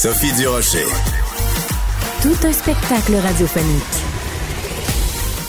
[0.00, 0.86] Sophie Durocher.
[2.22, 3.82] Tout un spectacle radiophonique.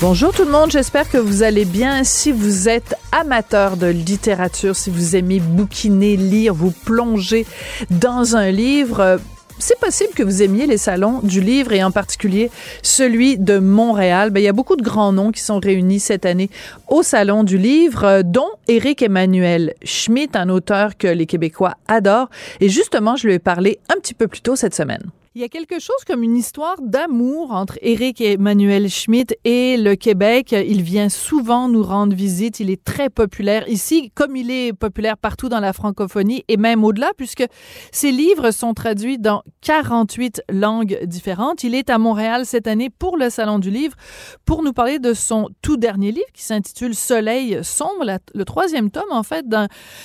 [0.02, 2.04] Bonjour tout le monde, j'espère que vous allez bien.
[2.04, 7.46] Si vous êtes amateur de littérature, si vous aimez bouquiner, lire, vous plonger
[7.92, 9.20] dans un livre,
[9.60, 12.50] c'est possible que vous aimiez les salons du livre et en particulier
[12.82, 14.32] celui de Montréal.
[14.32, 16.50] Ben, il y a beaucoup de grands noms qui sont réunis cette année
[16.88, 22.30] au salon du livre, euh, dont Éric Emmanuel Schmitt, un auteur que les Québécois adorent.
[22.62, 25.04] Et justement, je lui ai parlé un petit peu plus tôt cette semaine.
[25.36, 29.78] Il y a quelque chose comme une histoire d'amour entre Éric et Emmanuel Schmitt et
[29.78, 30.54] le Québec.
[30.54, 32.60] Il vient souvent nous rendre visite.
[32.60, 36.84] Il est très populaire ici, comme il est populaire partout dans la francophonie et même
[36.84, 37.44] au-delà, puisque
[37.92, 41.64] ses livres sont traduits dans 48 langues différentes.
[41.64, 43.96] Il est à Montréal cette année pour le Salon du Livre
[44.46, 49.12] pour nous parler de son tout dernier livre qui s'intitule Soleil sombre, le troisième tome
[49.12, 49.46] en fait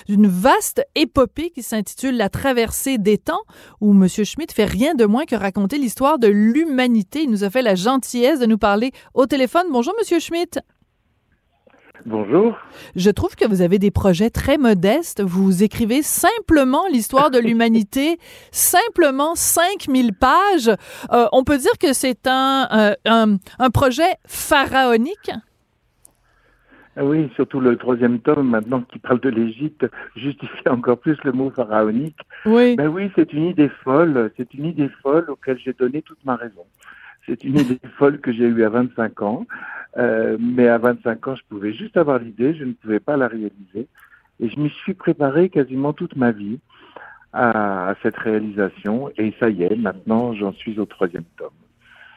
[0.07, 3.41] d'une vaste épopée qui s'intitule La traversée des temps,
[3.81, 4.07] où M.
[4.07, 7.23] Schmitt fait rien de moins que raconter l'histoire de l'humanité.
[7.23, 9.67] Il nous a fait la gentillesse de nous parler au téléphone.
[9.71, 10.61] Bonjour, Monsieur Schmitt.
[12.07, 12.59] Bonjour.
[12.97, 15.23] Je trouve que vous avez des projets très modestes.
[15.23, 18.19] Vous écrivez simplement l'histoire de l'humanité,
[18.53, 20.71] simplement 5000 pages.
[21.13, 25.31] Euh, on peut dire que c'est un, euh, un, un projet pharaonique?
[26.97, 31.33] Ah oui, surtout le troisième tome, maintenant qui parle de l'Égypte, justifie encore plus le
[31.33, 32.19] mot pharaonique.
[32.47, 32.77] Oui.
[32.77, 36.37] Ben oui, c'est une idée folle, c'est une idée folle auquel j'ai donné toute ma
[36.37, 36.65] raison.
[37.27, 39.47] C'est une idée folle que j'ai eue à 25 ans,
[39.97, 43.27] euh, mais à 25 ans, je pouvais juste avoir l'idée, je ne pouvais pas la
[43.27, 43.89] réaliser.
[44.41, 46.59] Et je m'y suis préparé quasiment toute ma vie
[47.33, 51.51] à, à cette réalisation, et ça y est, maintenant j'en suis au troisième tome.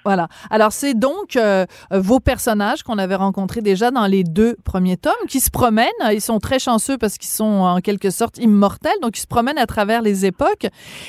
[0.08, 0.30] Voilà.
[0.50, 5.12] Alors, c'est donc euh, vos personnages qu'on avait rencontrés déjà dans les deux premiers tomes
[5.28, 5.90] qui se promènent.
[6.14, 8.96] Ils sont très chanceux parce qu'ils sont en quelque sorte immortels.
[9.02, 10.68] Donc, ils se promènent à travers les époques.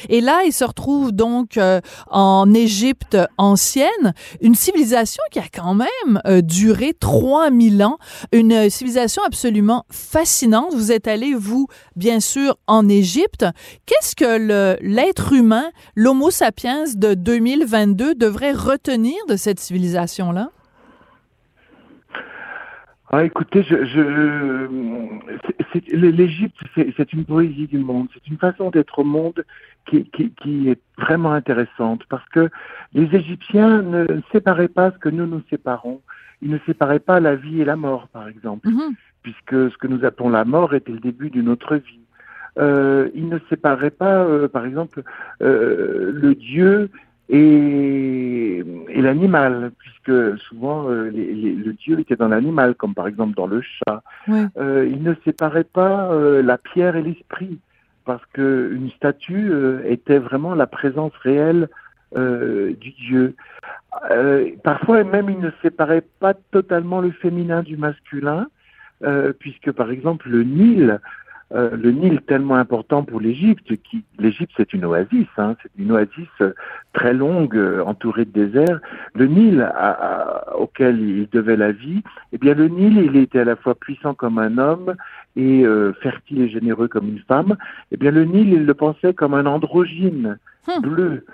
[0.08, 5.74] Et là, ils se retrouvent donc euh, en Égypte ancienne, une civilisation qui a quand
[5.74, 7.98] même euh, duré 3000 ans.
[8.32, 10.74] Une civilisation absolument fascinante.
[10.74, 13.46] Vous êtes allé, vous, bien sûr, en Égypte.
[13.86, 20.50] Qu'est-ce que l'être humain, l'Homo sapiens de 2022 devrait retenir de cette civilisation-là?
[23.10, 24.66] Ah, écoutez, je, je
[25.92, 28.08] l'Égypte, c'est une poésie du monde.
[28.14, 29.44] C'est une façon d'être au monde
[29.86, 32.48] qui, qui, qui, est vraiment intéressante parce que
[32.94, 36.00] les Égyptiens ne séparaient pas ce que nous nous séparons.
[36.40, 38.94] Ils ne séparaient pas la vie et la mort, par exemple, mm-hmm.
[39.22, 42.00] puisque ce que nous appelons la mort était le début d'une autre vie.
[42.58, 45.02] Euh, ils ne séparaient pas, euh, par exemple,
[45.42, 46.90] euh, le Dieu
[47.28, 53.06] et, et l'animal, puisque souvent euh, les, les, le Dieu était dans l'animal, comme par
[53.06, 54.02] exemple dans le chat.
[54.56, 57.58] Euh, il ne séparait pas euh, la pierre et l'esprit,
[58.04, 61.68] parce que une statue euh, était vraiment la présence réelle
[62.16, 63.34] euh, du Dieu.
[64.62, 68.46] parfois même, il ne séparait pas totalement le féminin du masculin,
[69.38, 71.00] puisque par exemple le Nil
[71.54, 75.92] euh, le Nil tellement important pour l'Égypte, qui l'Égypte c'est une oasis, hein, c'est une
[75.92, 76.52] oasis euh,
[76.92, 78.80] très longue, euh, entourée de désert.
[79.14, 79.66] Le Nil
[80.56, 84.12] auquel il devait la vie, eh bien le Nil il était à la fois puissant
[84.12, 84.94] comme un homme
[85.36, 85.64] et
[86.02, 87.56] fertile et généreux comme une femme.
[87.92, 90.80] Eh bien le Nil il le pensait comme un androgyne hmm.
[90.82, 91.24] bleu.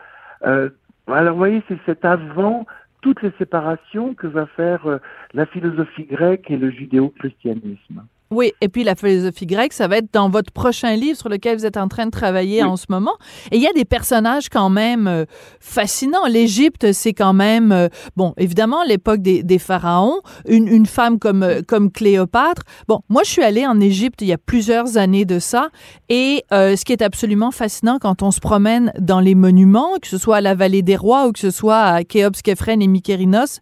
[0.43, 2.67] alors vous voyez c'est cet avant
[3.01, 5.01] toutes les séparations que va faire
[5.33, 8.05] la philosophie grecque et le judéo-christianisme.
[8.35, 11.57] Oui, et puis la philosophie grecque, ça va être dans votre prochain livre sur lequel
[11.57, 13.15] vous êtes en train de travailler en ce moment.
[13.53, 15.25] Et il y a des personnages quand même euh,
[15.61, 16.27] fascinants.
[16.29, 21.45] L'Égypte, c'est quand même, euh, bon, évidemment, l'époque des, des, pharaons, une, une femme comme,
[21.45, 22.63] euh, comme Cléopâtre.
[22.89, 25.69] Bon, moi, je suis allée en Égypte il y a plusieurs années de ça.
[26.09, 30.19] Et ce qui est absolument fascinant quand on se promène dans les monuments, que ce
[30.19, 33.61] soit à la Vallée des Rois ou que ce soit à Khéops, Képhren et Mykérinos,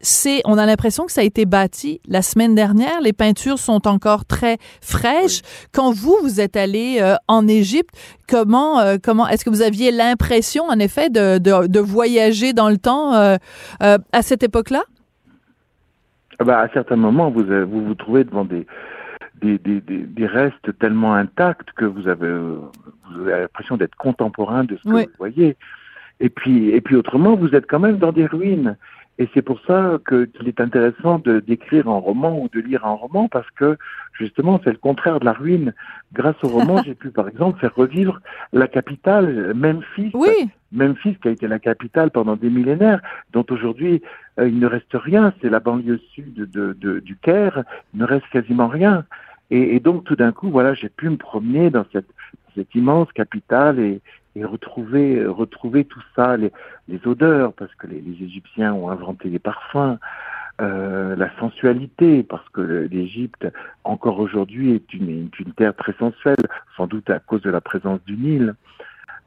[0.00, 3.00] c'est, on a l'impression que ça a été bâti la semaine dernière.
[3.00, 5.42] Les peintures sont encore très fraîches.
[5.72, 7.94] Quand vous, vous êtes allé euh, en Égypte,
[8.28, 12.78] comment, euh, comment est-ce que vous aviez l'impression, en effet, de, de, voyager dans le
[12.78, 13.36] temps euh,
[13.80, 14.82] à cette époque-là?
[16.38, 18.66] Ah bah, à certains moments, vous, vous vous trouvez devant des,
[19.40, 24.76] des, des, des, restes tellement intacts que vous avez, vous avez l'impression d'être contemporain de
[24.76, 25.56] ce que vous voyez.
[26.20, 28.76] Et puis, et puis autrement, vous êtes quand même dans des ruines.
[29.18, 32.94] Et c'est pour ça qu'il est intéressant de d'écrire un roman ou de lire un
[32.94, 33.76] roman parce que
[34.12, 35.72] justement c'est le contraire de la ruine.
[36.12, 38.20] Grâce au roman, j'ai pu par exemple faire revivre
[38.52, 40.10] la capitale, Memphis.
[40.14, 40.50] Oui.
[40.72, 43.00] Memphis qui a été la capitale pendant des millénaires,
[43.32, 44.02] dont aujourd'hui
[44.40, 45.32] euh, il ne reste rien.
[45.40, 47.62] C'est la banlieue sud de, de, du Caire.
[47.94, 49.04] Il ne reste quasiment rien.
[49.50, 52.10] Et, et donc tout d'un coup, voilà, j'ai pu me promener dans cette,
[52.56, 54.00] cette immense capitale et,
[54.36, 56.52] et retrouver, retrouver tout ça, les,
[56.88, 59.98] les odeurs, parce que les, les, Égyptiens ont inventé les parfums,
[60.60, 63.46] euh, la sensualité, parce que l'Égypte,
[63.84, 66.46] encore aujourd'hui, est une, une terre très sensuelle,
[66.76, 68.54] sans doute à cause de la présence du Nil.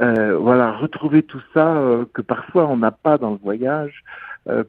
[0.01, 4.03] Euh, voilà, retrouver tout ça euh, que parfois on n'a pas dans le voyage,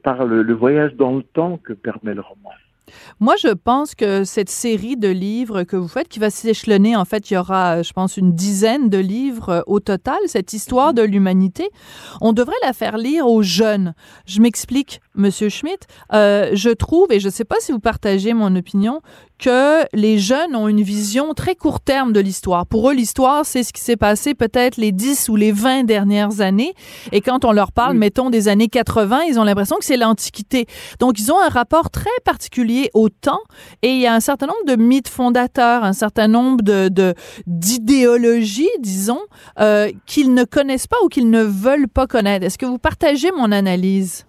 [0.03, 2.51] par le voyage dans le temps que permet le roman.
[3.21, 7.05] Moi, je pense que cette série de livres que vous faites, qui va s'échelonner, en
[7.05, 10.95] fait, il y aura, je pense, une dizaine de livres euh, au total, cette histoire
[10.95, 11.71] de l'humanité,
[12.21, 13.95] on devrait la faire lire aux jeunes.
[14.27, 15.87] Je m'explique, Monsieur Schmidt.
[16.13, 19.01] Euh, je trouve, et je ne sais pas si vous partagez mon opinion,
[19.39, 22.67] que les jeunes ont une vision très court terme de l'histoire.
[22.67, 26.41] Pour eux, l'histoire, c'est ce qui s'est passé peut-être les 10 ou les 20 dernières
[26.41, 26.75] années.
[27.13, 30.67] Et quand on leur parle, mettons, des années 80, ils ont l'impression que c'est l'Antiquité.
[30.99, 33.43] Donc, ils ont un rapport très particulier au temps.
[33.83, 36.89] Et il y a un certain nombre de mythes fondateurs, un certain nombre de
[37.47, 39.21] d'idéologies, disons,
[39.61, 42.45] euh, qu'ils ne connaissent pas ou qu'ils ne veulent pas connaître.
[42.45, 44.27] Est-ce que vous partagez mon analyse?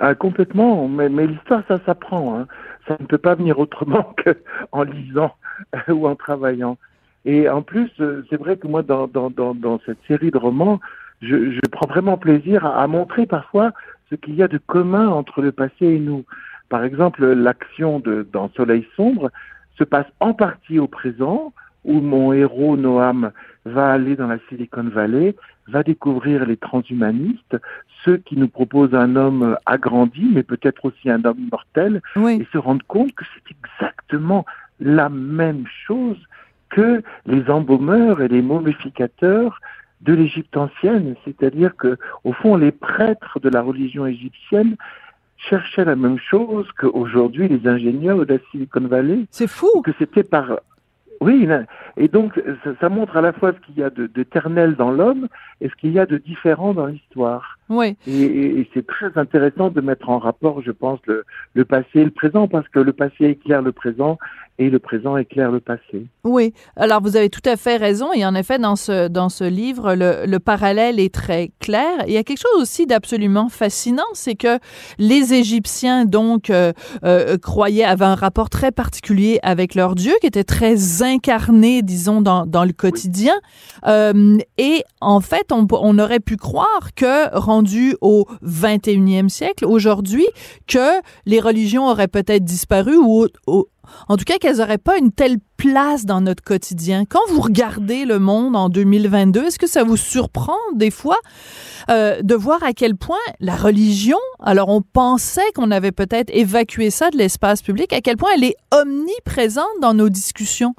[0.00, 2.38] Ah, complètement, mais, mais l'histoire, ça s'apprend.
[2.38, 2.46] Hein
[2.88, 4.14] ça ne peut pas venir autrement
[4.72, 5.34] qu'en lisant
[5.74, 6.78] euh, ou en travaillant.
[7.24, 10.38] Et en plus, euh, c'est vrai que moi, dans, dans, dans, dans, cette série de
[10.38, 10.80] romans,
[11.20, 13.72] je, je prends vraiment plaisir à, à montrer parfois
[14.10, 16.24] ce qu'il y a de commun entre le passé et nous.
[16.68, 18.02] Par exemple, l'action
[18.32, 19.30] dans Soleil sombre
[19.76, 21.52] se passe en partie au présent,
[21.84, 23.30] où mon héros Noam
[23.64, 25.34] va aller dans la Silicon Valley,
[25.68, 27.56] va découvrir les transhumanistes,
[28.04, 32.58] ceux qui nous proposent un homme agrandi, mais peut-être aussi un homme mortel, et se
[32.58, 34.44] rendre compte que c'est exactement
[34.80, 36.16] la même chose
[36.70, 39.60] que les embaumeurs et les momificateurs
[40.00, 44.76] de l'Égypte ancienne, c'est-à-dire que au fond les prêtres de la religion égyptienne
[45.36, 49.26] cherchaient la même chose qu'aujourd'hui les ingénieurs de la Silicon Valley.
[49.30, 49.82] C'est fou.
[49.82, 50.58] Que c'était par
[51.20, 51.48] oui,
[51.96, 52.40] et donc
[52.80, 55.26] ça, montre à la fois ce qu'il y a d'éternel dans l'homme
[55.60, 57.58] et ce qu'il y a de différent dans l'histoire.
[57.68, 57.96] Oui.
[58.06, 58.22] Et,
[58.60, 62.10] et, c'est très intéressant de mettre en rapport, je pense, le, le passé et le
[62.10, 64.18] présent, parce que le passé éclaire le présent
[64.58, 66.06] et le présent éclaire le passé.
[66.24, 68.12] Oui, alors vous avez tout à fait raison.
[68.12, 72.04] Et en effet, dans ce, dans ce livre, le, le parallèle est très clair.
[72.06, 74.58] Il y a quelque chose aussi d'absolument fascinant, c'est que
[74.98, 76.72] les Égyptiens, donc, euh,
[77.04, 82.20] euh, croyaient, avaient un rapport très particulier avec leur Dieu, qui était très incarné, disons,
[82.20, 83.34] dans, dans le quotidien.
[83.86, 90.26] Euh, et en fait, on, aurait pu croire que, rendu au 21e siècle, aujourd'hui,
[90.66, 93.66] que les religions auraient peut-être disparu ou, ou
[94.08, 97.04] en tout cas qu'elles n'auraient pas une telle place dans notre quotidien.
[97.04, 101.18] Quand vous regardez le monde en 2022, est-ce que ça vous surprend des fois
[101.90, 106.90] euh, de voir à quel point la religion, alors on pensait qu'on avait peut-être évacué
[106.90, 110.74] ça de l'espace public, à quel point elle est omniprésente dans nos discussions?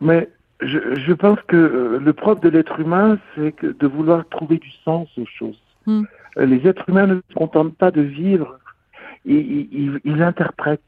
[0.00, 0.28] Mais
[0.60, 4.70] je, je pense que euh, le propre de l'être humain, c'est de vouloir trouver du
[4.84, 5.60] sens aux choses.
[5.86, 6.04] Hmm.
[6.38, 8.58] Euh, les êtres humains ne se contentent pas de vivre,
[9.24, 10.80] ils, ils, ils interprètent.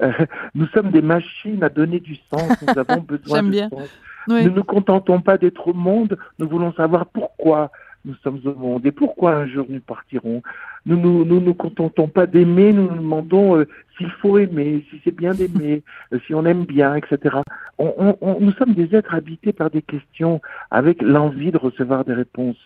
[0.00, 0.12] Euh,
[0.54, 3.68] nous sommes des machines à donner du sens, nous avons besoin de bien.
[3.68, 3.90] sens.
[4.28, 4.44] Oui.
[4.44, 7.70] Nous ne nous contentons pas d'être au monde, nous voulons savoir pourquoi
[8.04, 10.42] nous sommes au monde et pourquoi un jour nous partirons.
[10.86, 14.84] Nous ne nous, nous, nous contentons pas d'aimer, nous nous demandons euh, s'il faut aimer,
[14.90, 17.36] si c'est bien d'aimer, euh, si on aime bien, etc.
[17.78, 20.40] On, on, on, nous sommes des êtres habités par des questions
[20.70, 22.56] avec l'envie de recevoir des réponses.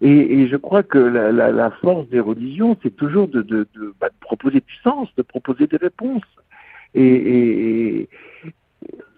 [0.00, 3.66] Et, et, je crois que la, la, la force des religions, c'est toujours de, de,
[3.74, 6.22] de, bah, de, proposer du sens, de proposer des réponses.
[6.94, 8.08] Et, et, et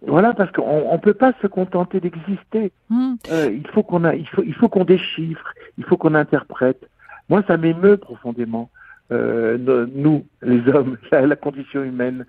[0.07, 2.73] voilà, parce qu'on ne peut pas se contenter d'exister.
[2.89, 3.15] Mmh.
[3.31, 6.89] Euh, il faut qu'on il faut, il faut qu'on déchiffre, il faut qu'on interprète.
[7.29, 8.71] Moi, ça m'émeut profondément,
[9.13, 12.27] euh, nous, les hommes, la, condition humaine,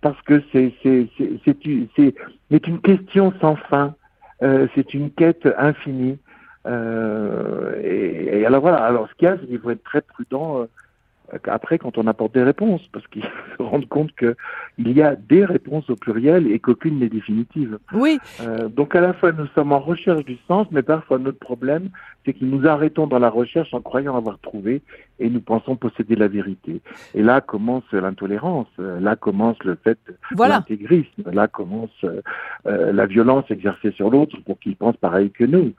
[0.00, 3.94] parce que c'est, une question sans fin.
[4.42, 6.18] Euh, c'est une quête infinie.
[6.66, 10.00] Euh, et, et, alors voilà, alors ce qu'il y a, c'est qu'il faut être très
[10.00, 10.66] prudent
[11.46, 13.22] après quand on apporte des réponses, parce qu'ils
[13.58, 17.78] se rendent compte qu'il y a des réponses au pluriel et qu'aucune n'est définitive.
[17.92, 18.18] Oui.
[18.40, 21.90] Euh, donc à la fois nous sommes en recherche du sens, mais parfois notre problème,
[22.24, 24.82] c'est que nous arrêtons dans la recherche en croyant avoir trouvé
[25.18, 26.80] et nous pensons posséder la vérité.
[27.14, 29.98] Et là commence l'intolérance, là commence le fait
[30.32, 30.56] voilà.
[30.56, 32.04] l'intégrisme, là commence
[32.66, 35.72] euh, la violence exercée sur l'autre pour qu'il pense pareil que nous.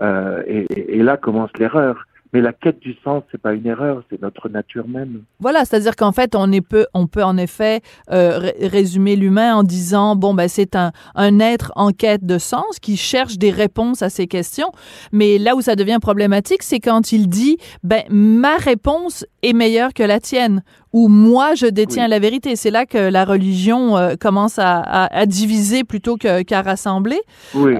[0.00, 2.06] Euh, et, et là commence l'erreur.
[2.32, 5.22] Mais la quête du sens, c'est pas une erreur, c'est notre nature même.
[5.40, 9.62] Voilà, c'est-à-dire qu'en fait, on, est peu, on peut en effet euh, résumer l'humain en
[9.64, 14.02] disant bon ben c'est un, un être en quête de sens qui cherche des réponses
[14.02, 14.70] à ces questions.
[15.10, 19.92] Mais là où ça devient problématique, c'est quand il dit ben ma réponse est meilleure
[19.92, 22.54] que la tienne ou moi je détiens la vérité.
[22.54, 27.18] C'est là que la religion euh, commence à, à, à, diviser plutôt qu'à rassembler.
[27.54, 27.76] Oui.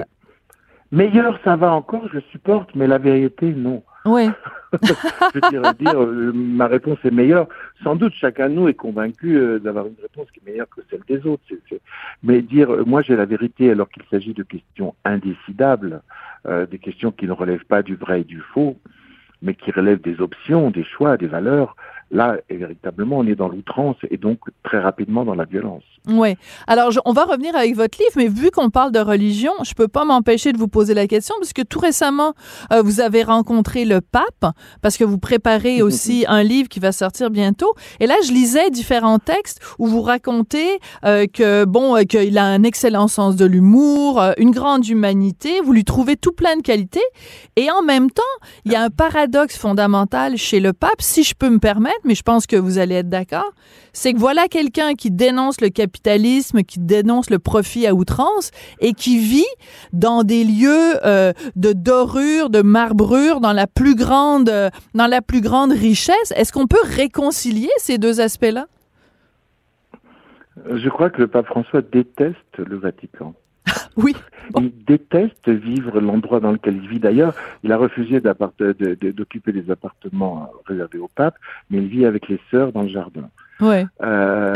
[0.91, 3.81] Meilleur, ça va encore, je supporte, mais la vérité, non.
[4.05, 4.29] Oui.
[4.83, 7.47] je veux dire, euh, ma réponse est meilleure.
[7.83, 10.81] Sans doute, chacun de nous est convaincu euh, d'avoir une réponse qui est meilleure que
[10.89, 11.43] celle des autres.
[12.23, 16.01] Mais dire, euh, moi j'ai la vérité alors qu'il s'agit de questions indécidables,
[16.71, 18.75] des questions qui ne relèvent pas du vrai et du faux,
[19.43, 21.75] mais qui relèvent des options, des choix, des valeurs,
[22.09, 25.83] là, véritablement, on est dans l'outrance et donc très rapidement dans la violence.
[26.07, 26.35] Oui.
[26.65, 29.73] Alors, je, on va revenir avec votre livre, mais vu qu'on parle de religion, je
[29.73, 32.33] peux pas m'empêcher de vous poser la question, parce que tout récemment,
[32.73, 36.91] euh, vous avez rencontré le pape, parce que vous préparez aussi un livre qui va
[36.91, 37.73] sortir bientôt.
[37.99, 42.45] Et là, je lisais différents textes où vous racontez euh, que, bon, euh, qu'il a
[42.45, 46.63] un excellent sens de l'humour, euh, une grande humanité, vous lui trouvez tout plein de
[46.63, 46.99] qualités.
[47.57, 48.23] Et en même temps,
[48.65, 52.15] il y a un paradoxe fondamental chez le pape, si je peux me permettre, mais
[52.15, 53.51] je pense que vous allez être d'accord,
[53.93, 58.93] c'est que voilà quelqu'un qui dénonce le capitalisme, qui dénonce le profit à outrance et
[58.93, 59.45] qui vit
[59.93, 65.21] dans des lieux euh, de dorure, de marbrure, dans la plus grande, euh, dans la
[65.21, 66.33] plus grande richesse.
[66.35, 68.67] Est-ce qu'on peut réconcilier ces deux aspects-là?
[70.69, 73.33] Je crois que le pape François déteste le Vatican.
[73.97, 74.15] oui.
[74.51, 74.61] Bon.
[74.61, 76.99] Il déteste vivre l'endroit dans lequel il vit.
[76.99, 77.33] D'ailleurs,
[77.63, 81.35] il a refusé d'occuper de, de, des appartements réservés au pape,
[81.69, 83.29] mais il vit avec les sœurs dans le jardin.
[83.61, 83.85] Ouais.
[84.01, 84.53] Euh,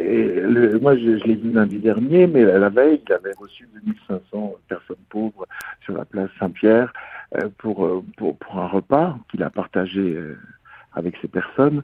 [0.00, 4.96] et moi, je, l'ai vu lundi dernier, mais la veille, il avait reçu 2500 personnes
[5.08, 5.46] pauvres
[5.84, 6.92] sur la place Saint-Pierre
[7.36, 10.38] euh, pour, pour, pour un repas qu'il a partagé euh,
[10.94, 11.82] avec ces personnes.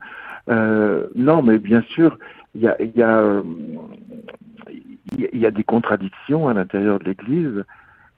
[0.49, 2.19] Euh, non, mais bien sûr,
[2.55, 3.43] il y a, y a
[5.19, 7.65] y a des contradictions à l'intérieur de l'Église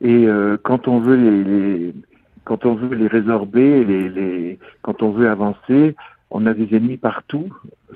[0.01, 1.95] et euh, quand on veut les,
[2.45, 5.97] quand on veut les résorber, les, quand on veut avancer,
[6.31, 7.49] on a des ennemis partout,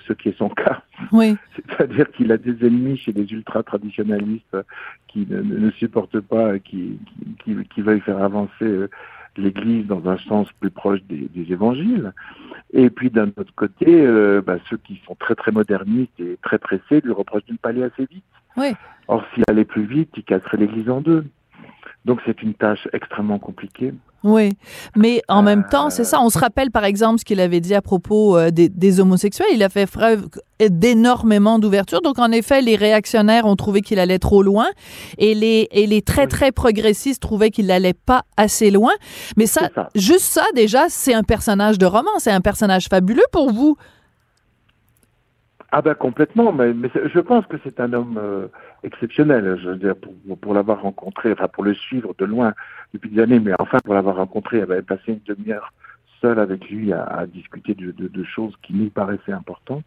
[0.07, 0.83] ce qui est son cas.
[1.13, 1.37] Oui.
[1.55, 4.57] C'est-à-dire qu'il a des ennemis chez les ultra-traditionalistes
[5.09, 6.99] qui ne, ne, supportent pas, qui,
[7.45, 8.87] qui, qui, veulent faire avancer
[9.37, 12.13] l'Église dans un sens plus proche des, des évangiles.
[12.73, 16.59] Et puis d'un autre côté, euh, bah, ceux qui sont très très modernistes et très
[16.59, 18.25] pressés lui reprochent de ne pas aller assez vite.
[18.57, 18.73] Oui.
[19.09, 21.25] Or, s'il allait plus vite, il casserait l'Église en deux.
[22.05, 23.93] Donc c'est une tâche extrêmement compliquée.
[24.25, 24.53] Oui,
[24.97, 25.43] mais en euh...
[25.43, 26.21] même temps, c'est ça.
[26.21, 29.49] On se rappelle par exemple ce qu'il avait dit à propos euh, des, des, homosexuels.
[29.53, 30.29] Il a fait preuve
[30.61, 32.01] d'énormément d'ouverture.
[32.03, 34.67] Donc en effet, les réactionnaires ont trouvé qu'il allait trop loin
[35.19, 38.93] et les, et les très très progressistes trouvaient qu'il n'allait pas assez loin.
[39.37, 43.27] Mais ça, ça, juste ça déjà, c'est un personnage de roman, c'est un personnage fabuleux
[43.33, 43.77] pour vous.
[45.75, 48.47] Ah ben complètement, mais, mais je pense que c'est un homme euh,
[48.85, 49.59] exceptionnel.
[49.63, 52.55] Je veux dire, pour, pour l'avoir rencontré, enfin pour le suivre de loin
[52.95, 55.73] depuis des années, mais enfin pour l'avoir rencontré, avait passé une demi-heure
[56.21, 59.85] seul avec lui à, à discuter de, de, de, choses qui nous paraissaient importantes.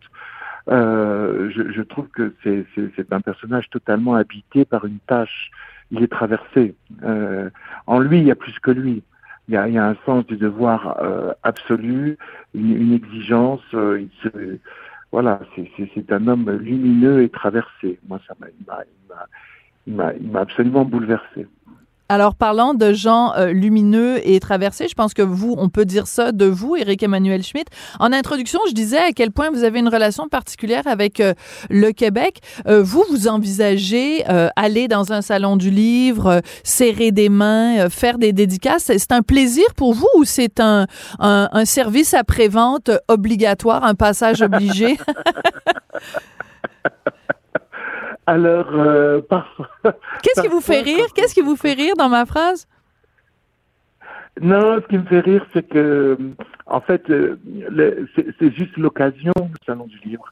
[0.67, 5.51] Euh, je, je, trouve que c'est un personnage totalement habité par une tâche.
[5.91, 6.75] Il est traversé.
[7.03, 7.49] Euh,
[7.87, 9.03] en lui, il y a plus que lui.
[9.47, 12.17] Il y a, il y a un sens du devoir euh, absolu,
[12.55, 13.61] une, une exigence.
[13.75, 14.57] Euh, il se,
[15.15, 17.97] voilà, c'est un homme lumineux et traversé.
[18.05, 18.35] Moi, ça
[19.87, 21.47] m'a, absolument bouleversé.
[22.07, 26.05] Alors, parlant de gens euh, lumineux et traversés, je pense que vous, on peut dire
[26.05, 27.67] ça de vous, Éric Emmanuel Schmitt.
[27.99, 31.33] En introduction, je disais à quel point vous avez une relation particulière avec euh,
[31.71, 32.41] le Québec.
[32.67, 37.89] Euh, vous, vous envisagez euh, aller dans un salon du livre, euh, serrer des mains,
[37.89, 38.91] faire des dédicaces.
[38.95, 40.85] C'est un plaisir pour vous ou c'est un,
[41.19, 44.97] un, un service après-vente obligatoire, un passage obligé?
[48.27, 49.69] Alors, euh, parfois.
[50.23, 51.05] Qu'est-ce qui vous fait rire?
[51.13, 52.67] Qu'est-ce qui vous fait rire dans ma phrase?
[54.41, 56.17] Non, ce qui me fait rire, c'est que,
[56.65, 57.39] en fait, euh,
[58.39, 60.25] c'est juste l'occasion, le salon du livre.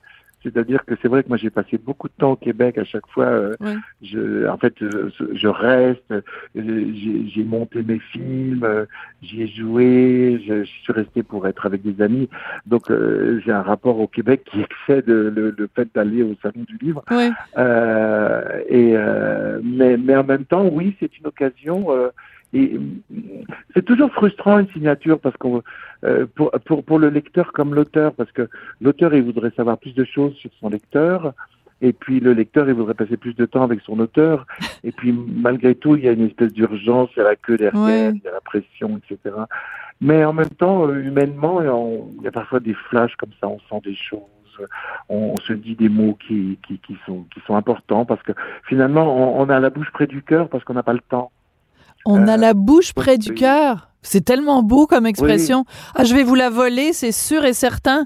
[0.43, 3.07] C'est-à-dire que c'est vrai que moi j'ai passé beaucoup de temps au Québec à chaque
[3.07, 3.25] fois.
[3.25, 3.55] Euh,
[4.01, 6.11] je, en fait, je, reste.
[6.11, 6.21] Euh,
[6.53, 8.85] j'ai monté mes films, euh,
[9.21, 10.43] j'y ai joué.
[10.45, 12.29] Je, suis resté pour être avec des amis.
[12.65, 12.91] Donc
[13.45, 17.03] j'ai un rapport au Québec qui excède le, le fait d'aller au salon du livre.
[18.69, 18.95] et
[19.63, 21.87] mais, mais en même temps, oui, c'est une occasion.
[22.53, 22.79] Et
[23.73, 25.63] c'est toujours frustrant une signature parce qu'on
[26.03, 28.47] euh, pour, pour, pour le lecteur comme l'auteur, parce que
[28.79, 31.33] l'auteur il voudrait savoir plus de choses sur son lecteur,
[31.81, 34.45] et puis le lecteur il voudrait passer plus de temps avec son auteur,
[34.83, 37.57] et puis malgré tout il y a une espèce d'urgence, il y a la queue
[37.57, 39.35] derrière, il y a la pression, etc.
[39.99, 41.61] Mais en même temps, euh, humainement,
[42.19, 44.21] il y a parfois des flashs comme ça, on sent des choses
[45.09, 48.33] on, se dit des mots qui, qui, qui, sont, qui sont importants parce que
[48.67, 51.31] finalement, on, on a la bouche près du cœur parce qu'on n'a pas le temps.
[52.05, 53.92] On a euh, la bouche près du cœur.
[54.03, 55.65] C'est tellement beau comme expression.
[55.95, 58.05] Ah, je vais vous la voler, c'est sûr et certain.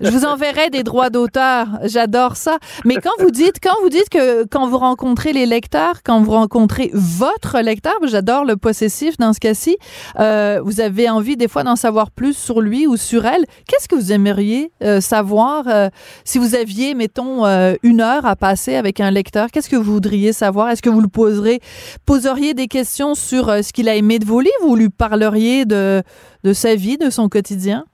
[0.00, 1.66] Je vous enverrai des droits d'auteur.
[1.84, 2.58] J'adore ça.
[2.84, 6.32] Mais quand vous dites, quand vous dites que quand vous rencontrez les lecteurs, quand vous
[6.32, 9.76] rencontrez votre lecteur, j'adore le possessif dans ce cas-ci,
[10.20, 13.44] euh, vous avez envie des fois d'en savoir plus sur lui ou sur elle.
[13.66, 15.88] Qu'est-ce que vous aimeriez euh, savoir euh,
[16.24, 17.44] si vous aviez, mettons,
[17.82, 19.50] une heure à passer avec un lecteur?
[19.50, 20.70] Qu'est-ce que vous voudriez savoir?
[20.70, 21.60] Est-ce que vous le poserez,
[22.06, 24.88] poseriez des questions sur ce qu'il a aimé de vos livres ou lui
[25.32, 26.02] de,
[26.44, 27.84] de sa vie, de son quotidien?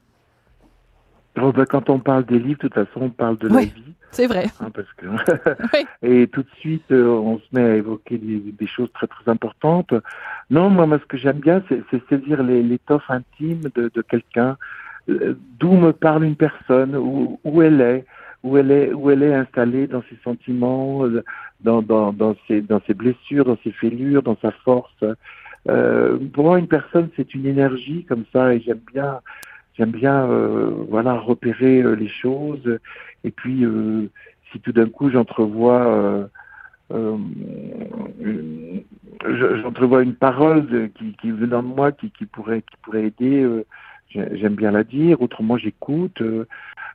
[1.41, 3.95] Oh, ben, quand on parle des livres, de toute façon, on parle de la vie.
[4.11, 4.47] C'est vrai.
[4.61, 5.07] Hein, parce que
[6.03, 9.93] Et tout de suite, euh, on se met à évoquer des, choses très très importantes.
[10.51, 14.57] Non, moi, moi ce que j'aime bien, c'est saisir l'étoffe intime de, de quelqu'un,
[15.09, 18.05] euh, d'où me parle une personne, où, où, elle est,
[18.43, 21.23] où elle est, où elle est installée dans ses sentiments, euh,
[21.61, 25.05] dans, dans, dans, ses, dans ses blessures, dans ses fêlures, dans sa force.
[25.69, 29.21] Euh, pour moi, une personne, c'est une énergie comme ça, et j'aime bien,
[29.77, 32.79] j'aime bien, euh, voilà, repérer euh, les choses.
[33.25, 33.65] Et puis,
[34.51, 36.29] si tout d'un coup j'entrevois,
[39.21, 43.47] j'entrevois une parole qui, qui venant de moi, qui pourrait, qui pourrait aider,
[44.11, 45.21] j'aime bien la dire.
[45.21, 46.23] Autrement, j'écoute.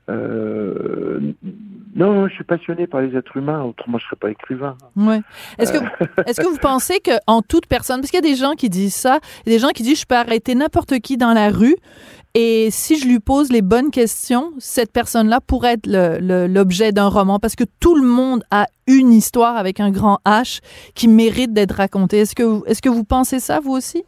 [0.09, 1.33] Euh,
[1.95, 4.75] non, je suis passionné par les êtres humains, autrement je serais pas écrivain.
[4.95, 5.21] Ouais.
[5.57, 6.23] Est-ce que, euh.
[6.25, 8.69] est-ce que vous pensez que en toute personne, parce qu'il y a des gens qui
[8.69, 11.33] disent ça, il y a des gens qui disent je peux arrêter n'importe qui dans
[11.33, 11.75] la rue
[12.35, 15.87] et si je lui pose les bonnes questions, cette personne-là pourrait être
[16.47, 20.61] l'objet d'un roman parce que tout le monde a une histoire avec un grand H
[20.95, 22.21] qui mérite d'être racontée.
[22.21, 24.03] Est-ce que, est-ce que vous pensez ça vous aussi?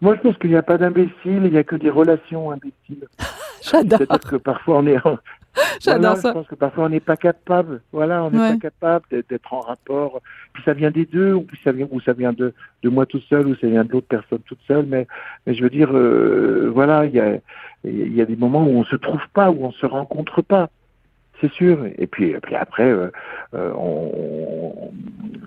[0.00, 3.08] Moi, je pense qu'il n'y a pas d'imbéciles, il n'y a que des relations imbéciles.
[3.70, 3.98] J'adore.
[3.98, 4.96] C'est-à-dire que parfois on est.
[5.80, 6.28] J'adore ça.
[6.30, 7.80] Je pense que parfois on n'est pas capable.
[7.92, 10.20] Voilà, on n'est pas capable d'être en rapport.
[10.52, 13.06] Puis ça vient des deux, ou puis ça vient, ou ça vient de, de moi
[13.06, 14.86] tout seul, ou ça vient de l'autre personne toute seule.
[14.86, 15.06] Mais,
[15.46, 17.38] mais je veux dire, euh, voilà, il y a,
[17.84, 20.70] il y a des moments où on se trouve pas, où on se rencontre pas
[21.44, 21.86] c'est sûr.
[21.98, 23.10] Et puis, et puis après, euh,
[23.54, 24.90] euh, on,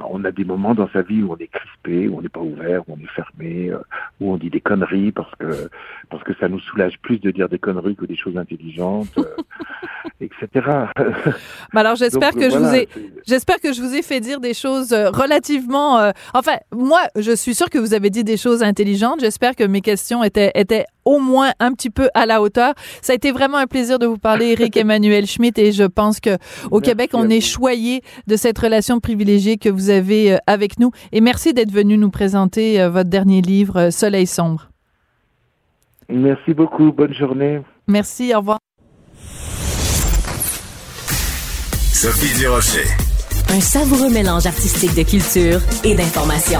[0.07, 2.41] on, a des moments dans sa vie où on est crispé, où on n'est pas
[2.41, 3.79] ouvert, où on est fermé, euh,
[4.21, 5.69] où on dit des conneries parce que
[6.10, 9.17] parce que ça nous soulage plus de dire des conneries que des choses intelligentes,
[10.21, 10.47] etc.
[11.73, 12.88] Mais alors j'espère que je vous ai
[13.25, 16.12] j'espère que je vous ai fait dire des choses relativement.
[16.33, 19.19] enfin, moi, je suis sûre que vous avez dit des choses intelligentes.
[19.19, 22.74] J'espère que mes questions étaient étaient au moins un petit peu à la hauteur.
[23.02, 26.20] Ça a été vraiment un plaisir de vous parler, Eric Emmanuel Schmitt, et je pense
[26.20, 26.38] que
[26.70, 30.91] au Québec, on est choyé de cette relation privilégiée que vous avez euh, avec nous.
[31.12, 34.70] Et merci d'être venu nous présenter euh, votre dernier livre, euh, Soleil sombre.
[36.10, 36.91] Merci beaucoup.
[36.91, 37.62] Bonne journée.
[37.88, 38.34] Merci.
[38.36, 38.60] Au revoir.
[41.93, 42.88] Sophie Durocher.
[43.50, 46.60] Un savoureux mélange artistique de culture et d'information.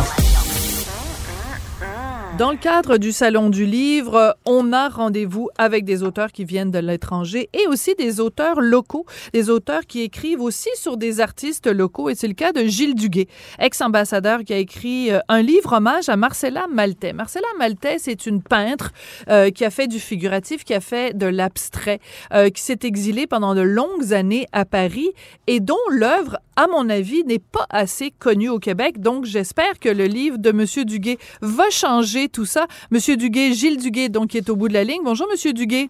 [2.38, 6.69] Dans le cadre du Salon du Livre, on a rendez-vous avec des auteurs qui viennent
[6.69, 11.65] de l'étranger et aussi des auteurs locaux, des auteurs qui écrivent aussi sur des artistes
[11.65, 12.10] locaux.
[12.10, 16.10] Et c'est le cas de Gilles Duguay, ex-ambassadeur qui a écrit euh, un livre hommage
[16.10, 17.12] à Marcella Maltais.
[17.12, 18.91] Marcella Maltais, c'est une peintre
[19.30, 22.00] euh, qui a fait du figuratif, qui a fait de l'abstrait,
[22.36, 25.10] euh, qui s'est exilée pendant de longues années à Paris
[25.47, 29.02] et dont l'œuvre, à mon avis, n'est pas assez connue au Québec.
[29.02, 32.68] Donc, j'espère que le livre de Monsieur Duguay va changer tout ça.
[32.92, 35.02] Monsieur Duguay, Gilles Duguay, donc, qui est au bout de la ligne.
[35.04, 35.90] Bonjour, Monsieur Duguay.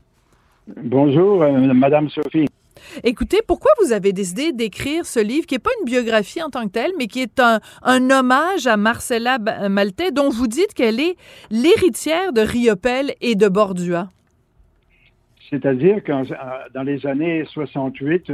[0.75, 2.47] Bonjour, euh, Madame Sophie.
[3.03, 6.65] Écoutez, pourquoi vous avez décidé d'écrire ce livre, qui n'est pas une biographie en tant
[6.65, 7.59] que telle, mais qui est un,
[8.09, 9.37] hommage à Marcella
[9.69, 11.15] Maltais, dont vous dites qu'elle est
[11.49, 14.09] l'héritière de Riopel et de Bordua?
[15.49, 16.35] C'est-à-dire que euh,
[16.73, 18.31] dans les années 68,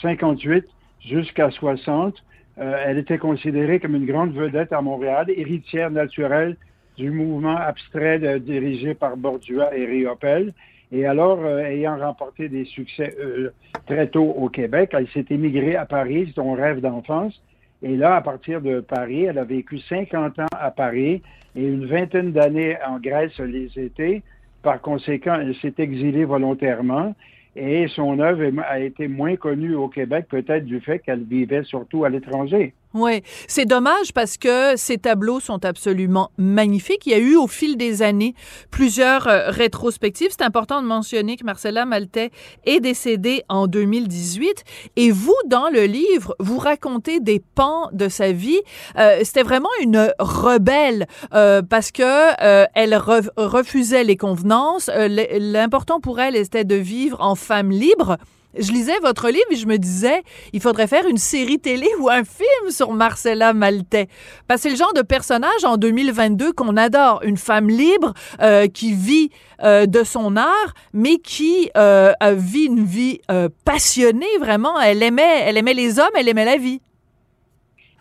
[0.00, 0.60] 58 euh,
[1.00, 2.14] jusqu'à 60,
[2.56, 6.56] elle était considérée comme une grande vedette à Montréal, héritière naturelle
[6.96, 10.52] du mouvement abstrait dirigé par Bordua et Riopel.
[10.92, 13.50] Et alors, euh, ayant remporté des succès euh,
[13.86, 17.40] très tôt au Québec, elle s'est émigrée à Paris, son rêve d'enfance.
[17.82, 21.22] Et là, à partir de Paris, elle a vécu 50 ans à Paris
[21.56, 24.22] et une vingtaine d'années en Grèce les étés.
[24.62, 27.14] Par conséquent, elle s'est exilée volontairement
[27.56, 32.04] et son œuvre a été moins connue au Québec, peut-être du fait qu'elle vivait surtout
[32.04, 32.74] à l'étranger.
[32.94, 37.06] Oui, c'est dommage parce que ces tableaux sont absolument magnifiques.
[37.06, 38.36] Il y a eu au fil des années
[38.70, 40.28] plusieurs euh, rétrospectives.
[40.30, 42.30] C'est important de mentionner que Marcella Maltais
[42.66, 44.62] est décédée en 2018
[44.94, 48.60] et vous, dans le livre, vous racontez des pans de sa vie.
[48.96, 52.02] Euh, C'était vraiment une rebelle euh, parce que
[52.44, 54.88] euh, elle refusait les convenances.
[54.94, 58.18] Euh, l'important pour elle, était de vivre en femme libre
[58.58, 62.08] je lisais votre livre et je me disais, il faudrait faire une série télé ou
[62.08, 64.08] un film sur Marcella Maltais.
[64.46, 67.20] Parce que c'est le genre de personnage en 2022 qu'on adore.
[67.24, 69.30] Une femme libre euh, qui vit
[69.62, 73.20] euh, de son art, mais qui euh, vit une vie
[73.64, 74.80] passionnée, vraiment.
[74.80, 76.80] Elle aimait, elle aimait les hommes, elle aimait la vie.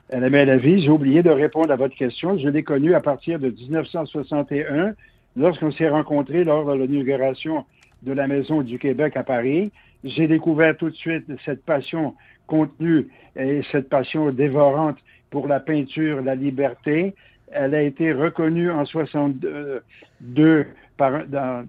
[0.09, 0.81] Elle aimait la vie.
[0.81, 2.37] J'ai oublié de répondre à votre question.
[2.37, 4.93] Je l'ai connue à partir de 1961,
[5.35, 7.65] lorsqu'on s'est rencontrés lors de l'inauguration
[8.03, 9.71] de la Maison du Québec à Paris
[10.03, 12.15] j'ai découvert tout de suite cette passion
[12.47, 14.97] contenue et cette passion dévorante
[15.29, 17.15] pour la peinture, la liberté.
[17.51, 21.65] Elle a été reconnue en 62 par, dans,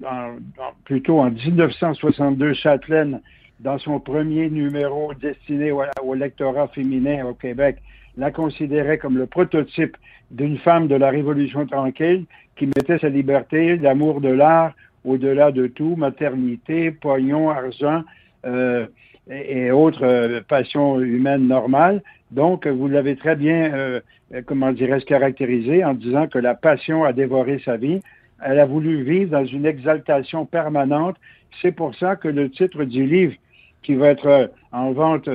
[0.85, 3.20] plutôt en 1962 Châtelaine
[3.61, 7.79] dans son premier numéro destiné au, au lectorat féminin au Québec
[8.16, 9.97] la considérait comme le prototype
[10.31, 12.25] d'une femme de la Révolution tranquille
[12.57, 14.73] qui mettait sa liberté, l'amour de l'art
[15.05, 18.03] au-delà de tout, maternité, pognon, argent,
[18.45, 18.87] euh,
[19.31, 22.03] et, autres euh, passions humaines normales.
[22.31, 24.01] Donc, vous l'avez très bien, euh,
[24.47, 28.01] comment dirais-je, caractérisé en disant que la passion a dévoré sa vie.
[28.45, 31.17] Elle a voulu vivre dans une exaltation permanente.
[31.63, 33.35] C'est pour ça que le titre du livre,
[33.83, 35.29] qui va être en vente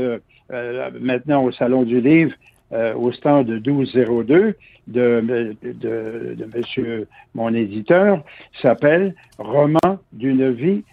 [1.00, 2.34] maintenant au Salon du Livre,
[2.96, 4.56] au stand 1202
[4.88, 8.24] de, de, de, de monsieur, mon éditeur,
[8.62, 10.84] s'appelle Roman d'une vie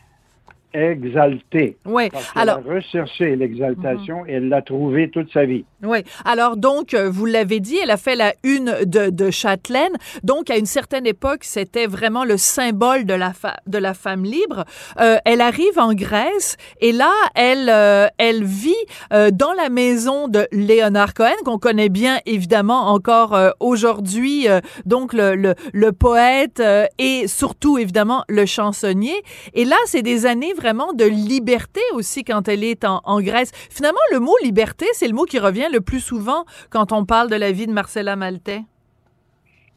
[0.76, 1.76] exaltée.
[1.84, 2.08] Oui.
[2.34, 5.64] Alors, a recherché l'exaltation et elle l'a trouvée toute sa vie.
[5.82, 5.98] Oui.
[6.24, 9.92] Alors, donc, euh, vous l'avez dit, elle a fait la une de, de Châtelaine.
[10.22, 13.32] Donc, à une certaine époque, c'était vraiment le symbole de la,
[13.66, 14.64] de la femme libre.
[15.00, 18.74] Euh, elle arrive en Grèce et là, elle, euh, elle vit
[19.10, 24.46] dans la maison de Léonard Cohen, qu'on connaît bien évidemment encore aujourd'hui,
[24.84, 26.62] donc le, le, le poète
[26.98, 29.14] et surtout évidemment le chansonnier.
[29.54, 33.52] Et là, c'est des années vraiment de liberté aussi quand elle est en, Grèce.
[33.70, 37.30] Finalement, le mot liberté, c'est le mot qui revient le plus souvent quand on parle
[37.30, 38.62] de la vie de Marcella Maltais?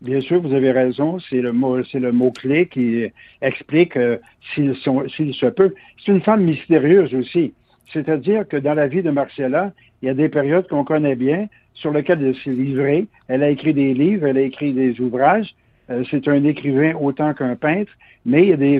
[0.01, 1.19] Bien sûr, vous avez raison.
[1.29, 3.05] C'est le mot, c'est le mot clé qui
[3.41, 4.17] explique euh,
[4.55, 5.75] s'il, se peut.
[6.03, 7.53] C'est une femme mystérieuse aussi.
[7.93, 11.47] C'est-à-dire que dans la vie de Marcella, il y a des périodes qu'on connaît bien,
[11.75, 13.07] sur lesquelles elle s'est livrée.
[13.27, 15.53] Elle a écrit des livres, elle a écrit des ouvrages.
[15.89, 17.91] Euh, c'est un écrivain autant qu'un peintre,
[18.25, 18.79] mais il y a des,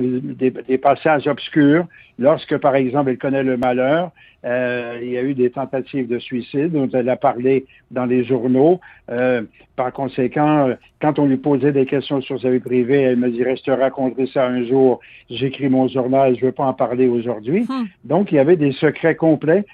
[0.50, 1.86] des, passages obscurs.
[2.18, 4.10] Lorsque, par exemple, elle connaît le malheur,
[4.44, 8.24] euh, il y a eu des tentatives de suicide dont elle a parlé dans les
[8.24, 8.80] journaux.
[9.10, 9.42] Euh,
[9.76, 13.56] par conséquent, quand on lui posait des questions sur sa vie privée, elle me dirait,
[13.56, 15.00] je te raconterai ça un jour,
[15.30, 17.62] j'écris mon journal, je veux pas en parler aujourd'hui.
[17.62, 17.86] Hmm.
[18.04, 19.64] Donc, il y avait des secrets complets.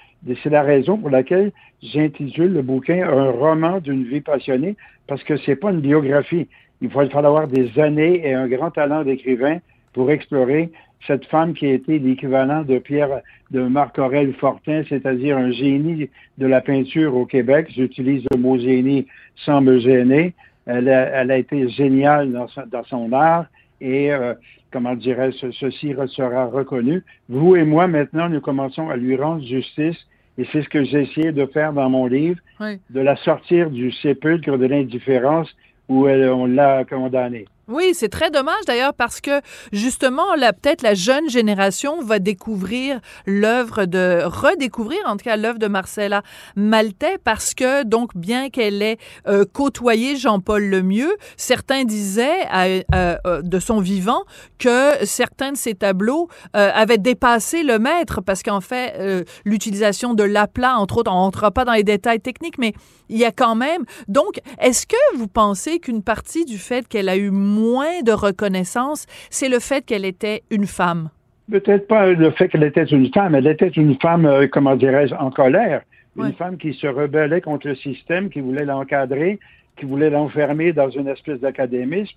[0.43, 1.51] C'est la raison pour laquelle
[1.81, 4.75] j'intitule le bouquin Un roman d'une vie passionnée,
[5.07, 6.47] parce que c'est pas une biographie.
[6.81, 9.59] Il va falloir avoir des années et un grand talent d'écrivain
[9.93, 10.71] pour explorer
[11.05, 16.47] cette femme qui a été l'équivalent de Pierre, de Marc-Aurel Fortin, c'est-à-dire un génie de
[16.47, 17.67] la peinture au Québec.
[17.75, 20.33] J'utilise le mot génie sans me gêner.
[20.65, 23.45] Elle a, été géniale dans, son art
[23.79, 24.33] et, euh,
[24.71, 27.03] comment dirais-je, ceci sera reconnu.
[27.29, 29.97] Vous et moi, maintenant, nous commençons à lui rendre justice
[30.37, 33.91] et c'est ce que j'ai essayé de faire dans mon livre, de la sortir du
[33.91, 35.49] sépulcre de l'indifférence
[35.89, 37.45] où elle, on l'a condamnée.
[37.67, 39.41] Oui, c'est très dommage d'ailleurs parce que
[39.73, 40.23] justement,
[40.61, 46.21] peut-être la jeune génération va découvrir l'œuvre de, redécouvrir en tout cas l'œuvre de Marcella
[46.55, 53.41] Maltais parce que donc bien qu'elle ait euh, côtoyé Jean-Paul Lemieux, certains disaient euh, euh,
[53.41, 54.23] de son vivant
[54.59, 60.77] que certains de ses tableaux avaient dépassé le maître parce qu'en fait l'utilisation de l'aplat
[60.77, 62.73] entre autres, on rentrera pas dans les détails techniques, mais
[63.09, 63.85] il y a quand même.
[64.07, 69.49] Donc, est-ce que vous pensez qu'une partie du fait qu'elle a eu de reconnaissance, c'est
[69.49, 71.09] le fait qu'elle était une femme?
[71.49, 75.15] Peut-être pas le fait qu'elle était une femme, elle était une femme, euh, comment dirais-je,
[75.15, 75.81] en colère.
[76.17, 79.39] Une femme qui se rebellait contre le système, qui voulait l'encadrer,
[79.77, 82.15] qui voulait l'enfermer dans une espèce d'académisme.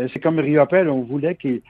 [0.00, 1.60] Euh, c'est comme Riopel, on voulait qu'il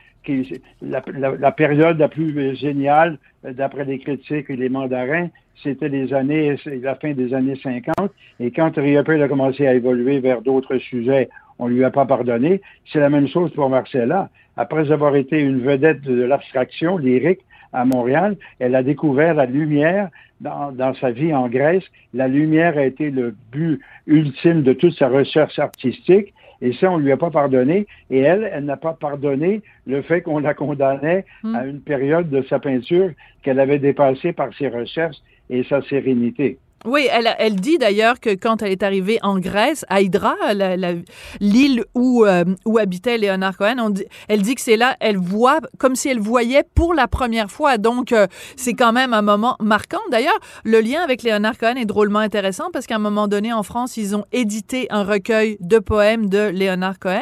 [0.83, 1.03] la,
[1.39, 5.29] la, période la plus géniale, euh, d'après les critiques et les mandarins,
[5.63, 7.95] c'était les années, la fin des années 50.
[8.41, 11.29] Et quand Riopel a commencé à évoluer vers d'autres sujets,
[11.61, 12.63] on lui a pas pardonné.
[12.91, 14.31] C'est la même chose pour Marcella.
[14.57, 17.41] Après avoir été une vedette de l'abstraction lyrique
[17.73, 20.09] à Montréal, elle a découvert la lumière
[20.41, 21.85] dans, dans, sa vie en Grèce.
[22.15, 26.33] La lumière a été le but ultime de toute sa recherche artistique.
[26.63, 27.87] Et ça, on ne lui a pas pardonné.
[28.11, 31.55] Et elle, elle n'a pas pardonné le fait qu'on la condamnait hmm.
[31.55, 33.11] à une période de sa peinture
[33.43, 35.19] qu'elle avait dépassée par ses recherches
[35.51, 36.59] et sa sérénité.
[36.87, 40.35] Oui, elle, elle dit d'ailleurs que quand elle est arrivée en Grèce, à Hydra,
[41.39, 45.19] l'île où, euh, où habitait Léonard Cohen, on dit, elle dit que c'est là, elle
[45.19, 47.77] voit comme si elle voyait pour la première fois.
[47.77, 50.01] Donc, euh, c'est quand même un moment marquant.
[50.11, 53.63] D'ailleurs, le lien avec Léonard Cohen est drôlement intéressant parce qu'à un moment donné, en
[53.63, 57.21] France, ils ont édité un recueil de poèmes de Léonard Cohen.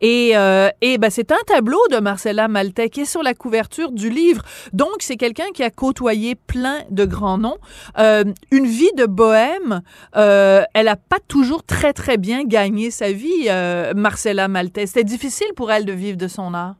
[0.00, 3.92] Et, euh, et ben, c'est un tableau de Marcella Maltais qui est sur la couverture
[3.92, 4.42] du livre.
[4.72, 7.58] Donc, c'est quelqu'un qui a côtoyé plein de grands noms.
[7.98, 9.82] une vie de bohème,
[10.16, 14.86] euh, elle a pas toujours très, très bien gagné sa vie, euh, Marcella Maltais.
[14.86, 16.76] C'était difficile pour elle de vivre de son art.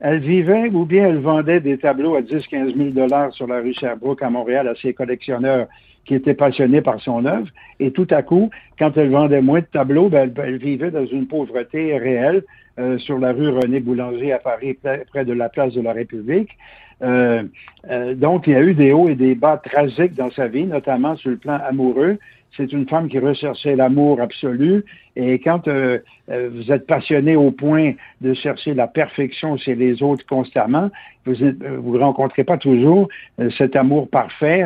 [0.00, 3.74] Elle vivait ou bien elle vendait des tableaux à 10-15 000 dollars sur la rue
[3.74, 5.66] Sherbrooke à Montréal à ses collectionneurs
[6.04, 7.48] qui étaient passionnés par son œuvre.
[7.80, 11.26] Et tout à coup, quand elle vendait moins de tableaux, ben, elle, vivait dans une
[11.26, 12.44] pauvreté réelle
[12.78, 16.50] euh, sur la rue René Boulanger à Paris, près de la place de la République.
[17.02, 17.44] Euh,
[17.90, 20.64] euh, donc, il y a eu des hauts et des bas tragiques dans sa vie,
[20.64, 22.18] notamment sur le plan amoureux.
[22.56, 24.84] C'est une femme qui recherchait l'amour absolu.
[25.16, 30.24] Et quand euh, vous êtes passionné au point de chercher la perfection chez les autres
[30.26, 30.90] constamment,
[31.26, 33.08] vous ne rencontrez pas toujours
[33.58, 34.64] cet amour parfait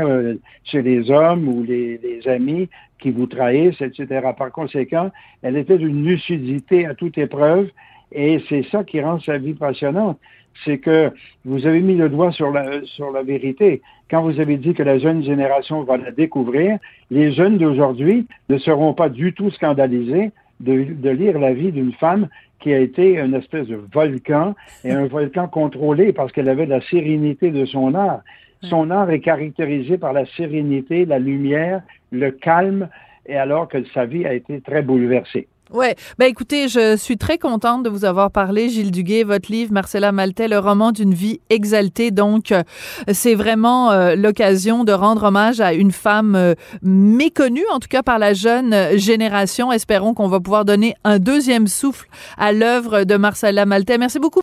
[0.62, 2.68] chez les hommes ou les, les, amis
[3.00, 4.28] qui vous trahissent, etc.
[4.38, 5.10] Par conséquent,
[5.42, 7.68] elle était d'une lucidité à toute épreuve.
[8.12, 10.18] Et c'est ça qui rend sa vie passionnante
[10.64, 11.10] c'est que
[11.44, 13.82] vous avez mis le doigt sur la, sur la vérité.
[14.10, 16.78] Quand vous avez dit que la jeune génération va la découvrir,
[17.10, 21.92] les jeunes d'aujourd'hui ne seront pas du tout scandalisés de, de lire la vie d'une
[21.94, 22.28] femme
[22.60, 26.80] qui a été une espèce de volcan et un volcan contrôlé parce qu'elle avait la
[26.80, 28.20] sérénité de son art.
[28.62, 32.88] Son art est caractérisé par la sérénité, la lumière, le calme,
[33.26, 35.48] et alors que sa vie a été très bouleversée.
[35.72, 39.72] Ouais, ben écoutez, je suis très contente de vous avoir parlé, Gilles Duguay, votre livre
[39.72, 42.10] Marcella Maltais, le roman d'une vie exaltée.
[42.10, 42.62] Donc, euh,
[43.10, 48.02] c'est vraiment euh, l'occasion de rendre hommage à une femme euh, méconnue, en tout cas
[48.02, 49.72] par la jeune génération.
[49.72, 52.06] Espérons qu'on va pouvoir donner un deuxième souffle
[52.36, 53.96] à l'œuvre de Marcella Maltais.
[53.96, 54.40] Merci beaucoup.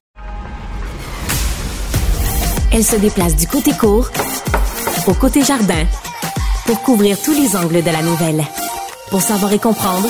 [2.73, 4.09] Elle se déplace du côté court
[5.07, 5.85] au côté jardin
[6.65, 8.43] pour couvrir tous les angles de la nouvelle.
[9.11, 10.09] Pour savoir et comprendre.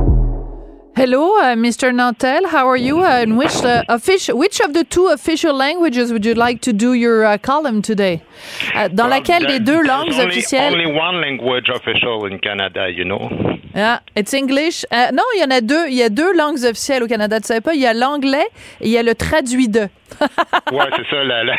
[0.93, 1.93] Hello, uh, Mr.
[1.93, 2.45] Nantel.
[2.47, 3.01] How are you?
[3.01, 6.73] Uh, in which uh, official, which of the two official languages would you like to
[6.73, 8.21] do your uh, column today?
[8.75, 10.73] Uh, dans well, laquelle des deux langues only, officielles?
[10.73, 13.29] Only one language official in Canada, you know.
[13.73, 14.83] Yeah, it's English.
[14.91, 15.87] Uh, non, il y en a deux.
[15.87, 17.39] Il y a deux langues officielles au Canada.
[17.39, 17.73] Tu savais pas?
[17.73, 18.47] Il y a l'anglais
[18.81, 19.87] et il y a le traduit de.
[20.71, 21.55] ouais, c'est ça, la, la,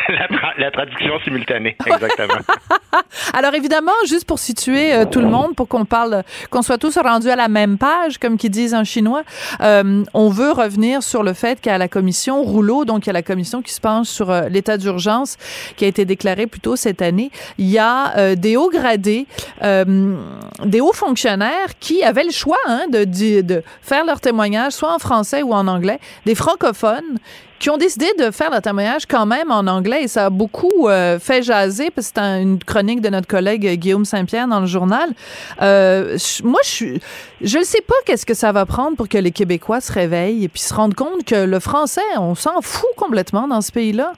[0.57, 2.39] la, traduction simultanée, exactement.
[3.33, 6.97] Alors évidemment, juste pour situer euh, tout le monde, pour qu'on parle, qu'on soit tous
[6.97, 9.22] rendus à la même page, comme qu'ils disent en chinois,
[9.61, 13.13] euh, on veut revenir sur le fait qu'à la commission Rouleau, donc il y a
[13.13, 15.37] la commission qui se penche sur euh, l'état d'urgence
[15.75, 19.25] qui a été déclaré plus tôt cette année, il y a euh, des hauts gradés,
[19.61, 24.93] des hauts fonctionnaires qui avaient le choix hein, de, de, de faire leur témoignage soit
[24.93, 27.17] en français ou en anglais, des francophones
[27.63, 30.89] qui ont décidé de faire le témoignage quand même en anglais et ça a beaucoup
[30.89, 34.65] euh, fait jaser parce que c'est une chronique de notre collègue Guillaume Saint-Pierre dans le
[34.65, 35.13] journal.
[35.61, 36.97] Euh, moi, je
[37.39, 40.43] je ne sais pas qu'est-ce que ça va prendre pour que les Québécois se réveillent
[40.43, 44.11] et puis se rendent compte que le français, on s'en fout complètement dans ce pays-là.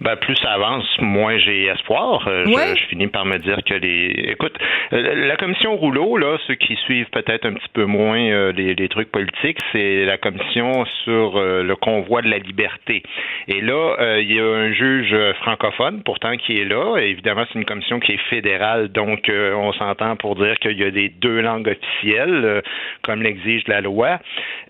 [0.00, 2.26] Ben, plus ça avance, moins j'ai espoir.
[2.26, 4.30] Euh, je, finis par me dire que les.
[4.30, 4.56] Écoute,
[4.94, 8.74] euh, la commission Rouleau, là, ceux qui suivent peut-être un petit peu moins euh, les,
[8.74, 13.02] les, trucs politiques, c'est la commission sur le convoi de la liberté.
[13.46, 16.96] Et là, il y a un juge francophone, pourtant, qui est là.
[16.98, 20.84] Et évidemment, c'est une commission qui est fédérale, donc on s'entend pour dire qu'il y
[20.84, 22.62] a des deux langues officielles,
[23.02, 24.18] comme l'exige la loi.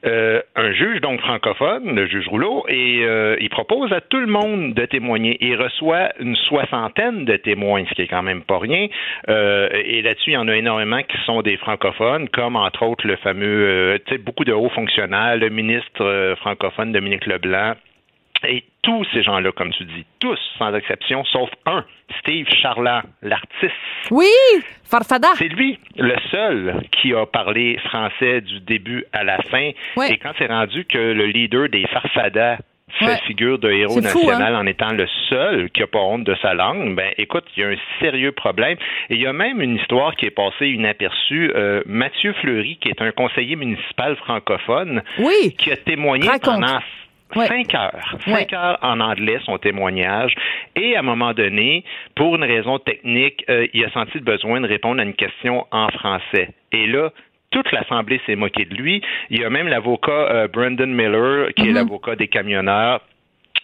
[0.05, 3.05] un juge, donc francophone, le juge Rouleau, et
[3.41, 5.37] il propose à tout le monde de témoigner témoigner.
[5.41, 8.89] Il reçoit une soixantaine de témoins, ce qui est quand même pas rien.
[9.29, 13.07] Euh, et là-dessus, il y en a énormément qui sont des francophones, comme entre autres
[13.07, 17.75] le fameux, euh, tu sais, beaucoup de hauts fonctionnaires, le ministre euh, francophone Dominique Leblanc,
[18.49, 21.85] et tous ces gens-là, comme tu dis, tous, sans exception, sauf un,
[22.21, 23.75] Steve Charland, l'artiste.
[24.11, 24.31] Oui,
[24.85, 25.29] Farfada.
[25.35, 29.73] C'est lui, le seul, qui a parlé français du début à la fin.
[30.09, 32.57] Et quand c'est rendu que le leader des Farfadas
[32.99, 34.03] fait figure de héros hein?
[34.03, 37.61] national en étant le seul qui n'a pas honte de sa langue, ben écoute, il
[37.61, 38.77] y a un sérieux problème.
[39.09, 41.53] Et il y a même une histoire qui est passée inaperçue.
[41.55, 45.55] Euh, Mathieu Fleury, qui est un conseiller municipal francophone, oui.
[45.59, 46.81] qui a témoigné pendant
[47.35, 48.17] Cinq heures.
[48.25, 50.35] Cinq heures en anglais, son témoignage.
[50.75, 51.85] Et à un moment donné,
[52.17, 55.67] pour une raison technique, euh, il a senti le besoin de répondre à une question
[55.71, 56.49] en français.
[56.73, 57.11] Et là,
[57.51, 59.03] toute l'Assemblée s'est moquée de lui.
[59.29, 61.75] Il y a même l'avocat euh, Brendan Miller, qui est mm-hmm.
[61.75, 63.01] l'avocat des camionneurs,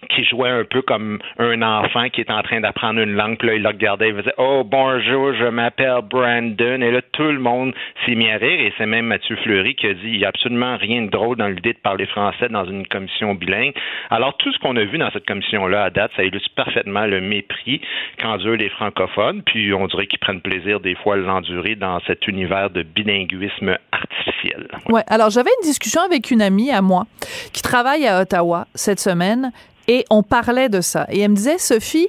[0.09, 3.39] qui jouait un peu comme un enfant qui est en train d'apprendre une langue.
[3.39, 6.81] Puis là, il le regardait, il faisait Oh, bonjour, je m'appelle Brandon.
[6.81, 8.61] Et là, tout le monde s'est mis à rire.
[8.61, 11.37] Et c'est même Mathieu Fleury qui a dit Il n'y a absolument rien de drôle
[11.37, 13.75] dans l'idée de parler français dans une commission bilingue.
[14.11, 17.21] Alors, tout ce qu'on a vu dans cette commission-là à date, ça illustre parfaitement le
[17.21, 17.81] mépris
[18.19, 19.43] qu'endurent les francophones.
[19.43, 23.77] Puis, on dirait qu'ils prennent plaisir des fois à l'endurer dans cet univers de bilinguisme
[23.93, 24.69] artificiel.
[24.89, 25.03] Ouais.
[25.09, 27.05] Alors, j'avais une discussion avec une amie à moi
[27.53, 29.51] qui travaille à Ottawa cette semaine
[29.89, 31.07] et on parlait de ça.
[31.11, 32.09] Et elle me disait, Sophie,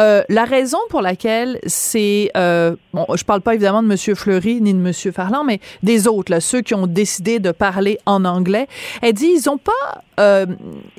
[0.00, 4.60] euh, la raison pour laquelle c'est, euh, bon, je parle pas évidemment de Monsieur Fleury
[4.60, 8.24] ni de Monsieur Farland, mais des autres, là, ceux qui ont décidé de parler en
[8.24, 8.66] anglais.
[9.02, 9.72] Elle dit, ils ont pas,
[10.20, 10.46] euh,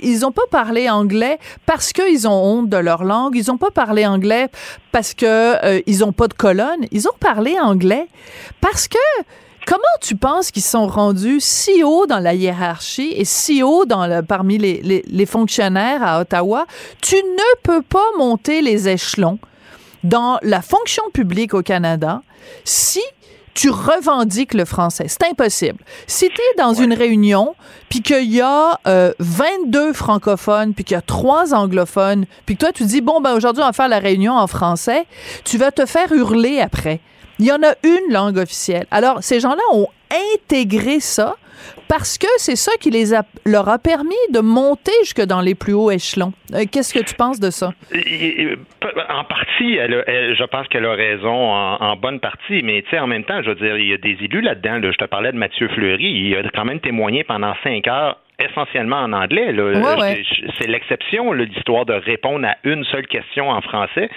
[0.01, 3.35] ils ont pas parlé anglais parce qu'ils ont honte de leur langue.
[3.35, 4.47] Ils ont pas parlé anglais
[4.91, 6.85] parce que euh, ils ont pas de colonne.
[6.91, 8.07] Ils ont parlé anglais
[8.61, 8.97] parce que
[9.69, 14.07] Comment tu penses qu'ils sont rendus si haut dans la hiérarchie et si haut dans
[14.07, 16.65] le, parmi les, les, fonctionnaires à Ottawa?
[17.01, 19.37] Tu ne peux pas monter les échelons
[20.03, 22.23] dans la fonction publique au Canada
[22.63, 23.01] si
[23.53, 25.05] tu revendiques le français.
[25.07, 25.77] C'est impossible.
[26.07, 27.53] Si tu es dans une réunion,
[27.89, 28.79] puis qu'il y a
[29.19, 33.21] 22 euh, francophones, puis qu'il y a 3 anglophones, puis que toi, tu dis, bon,
[33.21, 35.05] ben aujourd'hui, on va faire la réunion en français,
[35.45, 37.01] tu vas te faire hurler après.
[37.39, 38.85] Il y en a une langue officielle.
[38.91, 39.87] Alors, ces gens-là ont
[40.35, 41.35] intégré ça
[41.87, 45.55] parce que c'est ça qui les a, leur a permis de monter jusque dans les
[45.55, 46.33] plus hauts échelons.
[46.53, 47.73] Euh, qu'est-ce que tu penses de ça?
[49.09, 53.23] En partie, je pense qu'elle a raison en, bonne partie, mais tu sais, en même
[53.23, 54.79] temps, je veux dire, il y a des élus là-dedans.
[54.81, 58.97] je te parlais de Mathieu Fleury, il a quand même témoigné pendant cinq heures essentiellement
[58.97, 59.53] en anglais.
[60.59, 64.09] C'est l'exception, l'histoire de répondre à une seule question en français,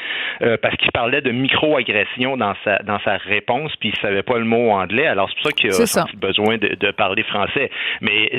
[0.42, 4.38] euh, parce qu'il parlait de micro-agression dans sa, dans sa réponse, puis il savait pas
[4.38, 5.06] le mot anglais.
[5.06, 7.70] Alors, c'est pour ça qu'il a senti besoin de, de, parler français.
[8.00, 8.30] Mais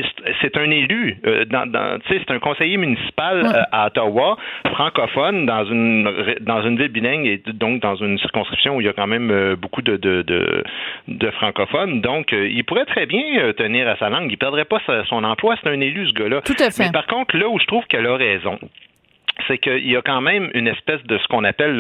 [0.42, 4.38] c'est un élu, euh, dans, dans c'est un conseiller municipal euh, à Ottawa,
[4.72, 8.90] francophone, dans une, dans une ville bilingue, et donc dans une circonscription où il y
[8.90, 10.64] a quand même beaucoup de, de, de,
[11.08, 12.02] de francophones.
[12.02, 14.32] Donc, il pourrait très bien tenir à sa langue.
[14.32, 15.56] Il perdrait pas son emploi.
[15.62, 16.42] C'est un élu, ce gars-là.
[16.42, 16.86] Tout à fait.
[16.86, 18.60] Mais par contre, là où je trouve qu'elle a raison,
[19.48, 21.76] c'est qu'il y a quand même une espèce de ce qu'on appelle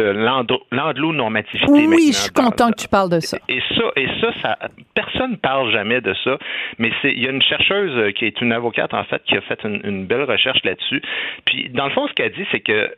[0.71, 1.71] l'anglo-normativité.
[1.71, 3.37] Oui, je suis content que tu parles de ça.
[3.47, 4.57] Et ça, et ça, ça
[4.95, 6.37] personne ne parle jamais de ça,
[6.77, 9.63] mais il y a une chercheuse qui est une avocate, en fait, qui a fait
[9.63, 11.01] une, une belle recherche là-dessus.
[11.45, 12.91] Puis, dans le fond, ce qu'elle dit, c'est que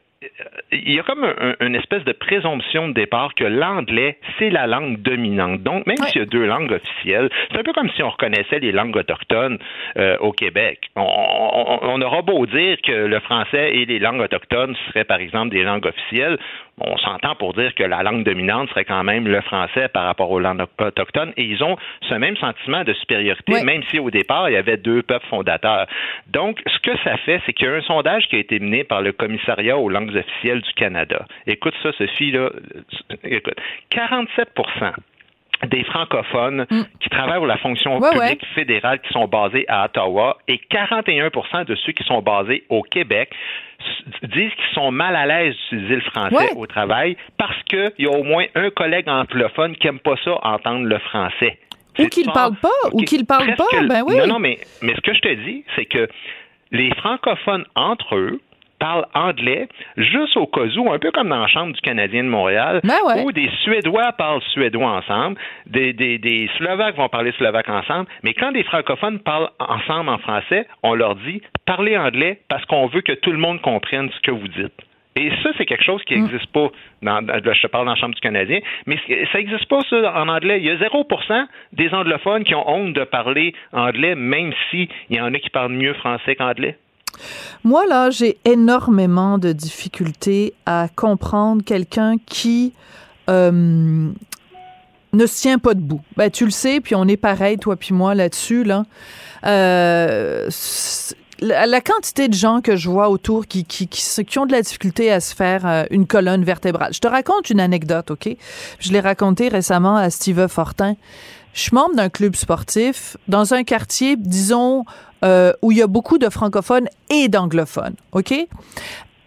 [0.71, 1.25] il y a comme
[1.59, 5.61] une espèce de présomption de départ que l'anglais, c'est la langue dominante.
[5.63, 8.59] Donc, même s'il y a deux langues officielles, c'est un peu comme si on reconnaissait
[8.59, 9.57] les langues autochtones
[9.97, 10.89] euh, au Québec.
[10.95, 15.49] On, on, aura beau dire que le français et les langues autochtones seraient, par exemple,
[15.49, 16.37] des langues officielles,
[16.79, 20.31] on s'entend pour dire que la langue dominante serait quand même le français par rapport
[20.31, 21.77] aux langues autochtones, et ils ont
[22.09, 25.87] ce même sentiment de supériorité, même si au départ, il y avait deux peuples fondateurs.
[26.27, 28.83] Donc, ce que ça fait, c'est qu'il y a un sondage qui a été mené
[28.83, 31.25] par le commissariat aux langues officielles du Canada.
[31.47, 32.49] Écoute ça, Sophie, là,
[33.23, 33.55] écoute,
[33.89, 34.49] 47
[35.63, 36.81] des francophones mm.
[36.99, 41.75] qui travaillent pour la fonction publique fédérale qui sont basés à Ottawa et 41% de
[41.75, 43.31] ceux qui sont basés au Québec
[44.23, 48.11] disent qu'ils sont mal à l'aise d'utiliser le français au travail parce qu'il y a
[48.11, 51.59] au moins un collègue anglophone qui n'aime pas ça entendre le français.
[51.97, 54.17] Ou qu'il ne parle pas, ou qu'il parle pas, ben oui.
[54.17, 56.09] Non, non, mais, mais ce que je te dis, c'est que
[56.71, 58.41] les francophones entre eux
[58.85, 59.67] parlent anglais,
[59.97, 63.23] juste au cas où, un peu comme dans la Chambre du Canadien de Montréal, ben
[63.23, 68.35] où des Suédois parlent suédois ensemble, des, des, des, Slovaques vont parler slovaque ensemble, mais
[68.35, 73.01] quand des francophones parlent ensemble en français, on leur dit parlez anglais parce qu'on veut
[73.01, 74.79] que tout le monde comprenne ce que vous dites.
[75.17, 76.51] Et ça, c'est quelque chose qui n'existe mm.
[76.51, 76.67] pas.
[77.01, 78.97] Dans, je te parle dans la Chambre du Canadien, mais
[79.31, 80.59] ça n'existe pas, ça, en anglais.
[80.59, 85.19] Il y a 0% des anglophones qui ont honte de parler anglais, même s'il y
[85.19, 86.77] en a qui parlent mieux français qu'anglais.
[87.63, 92.73] Moi, là, j'ai énormément de difficultés à comprendre quelqu'un qui
[93.29, 94.11] euh,
[95.13, 96.01] ne se tient pas debout.
[96.17, 98.85] Ben, tu le sais, puis on est pareil, toi puis moi, là-dessus, là.
[99.45, 100.49] Euh,
[101.39, 105.11] la, quantité de gens que je vois autour qui, qui, qui, ont de la difficulté
[105.11, 106.93] à se faire euh, une colonne vertébrale.
[106.93, 108.29] Je te raconte une anecdote, OK?
[108.79, 110.95] Je l'ai raconté récemment à Steve Fortin.
[111.55, 114.83] Je suis membre d'un club sportif dans un quartier, disons,
[115.23, 118.33] euh, où il y a beaucoup de francophones et d'anglophones, OK?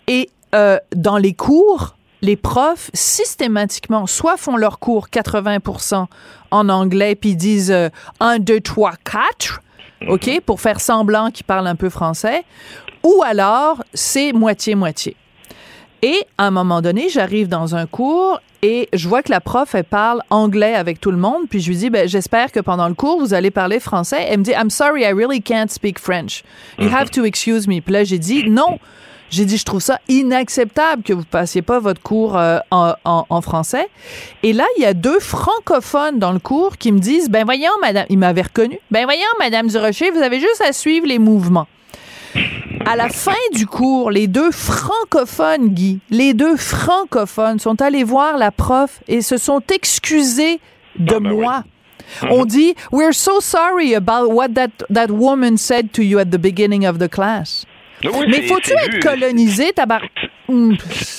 [0.09, 6.05] Et euh, dans les cours, les profs, systématiquement, soit font leurs cours 80%
[6.51, 7.75] en anglais, puis disent
[8.21, 9.63] 1, 2, 3, 4,
[10.09, 10.41] OK, mhm.
[10.43, 12.45] pour faire semblant qu'ils parlent un peu français,
[13.05, 15.17] ou alors c'est moitié-moitié.
[16.03, 19.75] Et à un moment donné, j'arrive dans un cours et je vois que la prof,
[19.75, 21.43] elle parle anglais avec tout le monde.
[21.49, 24.27] Puis je lui dis, ben, j'espère que pendant le cours, vous allez parler français.
[24.29, 26.43] Elle me dit, I'm sorry, I really can't speak French.
[26.79, 26.95] You mhm.
[26.95, 27.81] have to excuse me.
[27.81, 28.79] Puis là, j'ai dit, non,
[29.31, 33.41] j'ai dit, je trouve ça inacceptable que vous passiez pas votre cours euh, en, en,
[33.41, 33.89] français.
[34.43, 37.73] Et là, il y a deux francophones dans le cours qui me disent, ben voyons,
[37.81, 38.79] madame, ils m'avaient reconnu.
[38.91, 41.67] Ben voyons, madame Durocher, vous avez juste à suivre les mouvements.
[42.87, 48.39] À la fin du cours, les deux francophones, Guy, les deux francophones sont allés voir
[48.39, 50.61] la prof et se sont excusés
[50.99, 51.65] de ah, ben moi.
[52.31, 56.39] On dit, We're so sorry about what that, that woman said to you at the
[56.39, 57.67] beginning of the class.
[58.03, 59.73] Mais faut-tu être colonisé,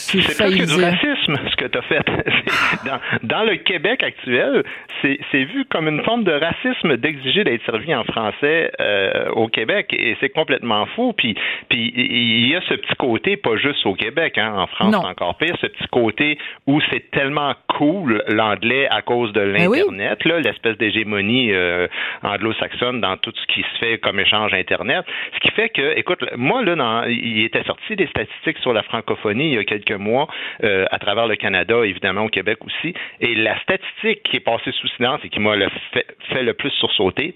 [0.09, 2.01] c'est presque du racisme, ce que tu as fait.
[2.85, 4.63] dans, dans, le Québec actuel,
[5.03, 9.93] c'est vu comme une forme de racisme d'exiger d'être servi en français euh, au Québec,
[9.93, 11.13] et c'est complètement fou.
[11.13, 11.35] Puis,
[11.69, 15.37] puis il y a ce petit côté, pas juste au Québec, hein, en France encore
[15.37, 20.39] pire, ce petit côté où c'est tellement cool l'anglais à cause de ben l'Internet, là,
[20.39, 21.87] l'espèce d'hégémonie euh,
[22.23, 25.05] anglo-saxonne dans tout ce qui se fait comme échange Internet.
[25.35, 28.81] Ce qui fait que, écoute, moi, là, dans, il était sorti des statistiques sur la
[28.81, 30.27] francophonie il y a quelques mois
[30.63, 32.93] euh, à travers le Canada, évidemment au Québec aussi.
[33.19, 35.55] Et la statistique qui est passée sous silence et qui m'a
[35.93, 37.35] fait, fait le plus sursauter,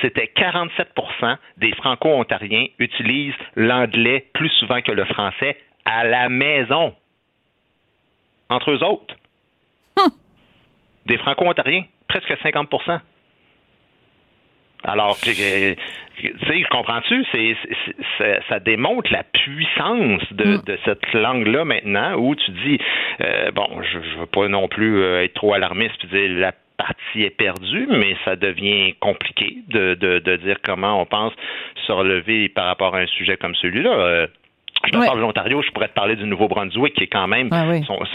[0.00, 6.94] c'était 47% des Franco-Ontariens utilisent l'anglais plus souvent que le français à la maison.
[8.48, 9.14] Entre eux autres.
[9.98, 10.10] Hum.
[11.06, 12.68] Des Franco-Ontariens, presque 50
[14.84, 15.76] alors, tu sais,
[16.70, 17.24] comprends-tu?
[17.32, 17.56] C'est,
[18.48, 20.62] ça démontre la puissance de, mm.
[20.66, 22.78] de cette langue-là maintenant, où tu dis,
[23.20, 26.52] euh, bon, je, je veux pas non plus euh, être trop alarmiste puis dire la
[26.76, 31.32] partie est perdue, mais ça devient compliqué de, de, de dire comment on pense
[31.86, 34.26] se relever par rapport à un sujet comme celui-là.
[34.86, 37.48] Je te parle de l'Ontario, je pourrais te parler du Nouveau-Brunswick, qui est quand même
[37.52, 37.64] ah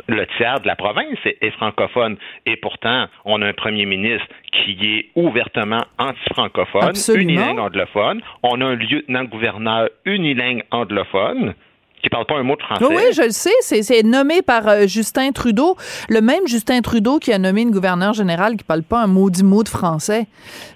[0.07, 2.17] le tiers de la province est, francophone.
[2.45, 8.21] Et pourtant, on a un premier ministre qui est ouvertement anti-francophone, unilingue anglophone.
[8.43, 11.53] On a un lieutenant-gouverneur unilingue anglophone
[12.01, 12.85] qui parle pas un mot de français.
[12.87, 13.81] Oui, je le sais.
[13.81, 15.75] C'est nommé par euh, Justin Trudeau,
[16.07, 19.43] le même Justin Trudeau qui a nommé une gouverneure générale qui parle pas un maudit
[19.43, 20.27] mot de français.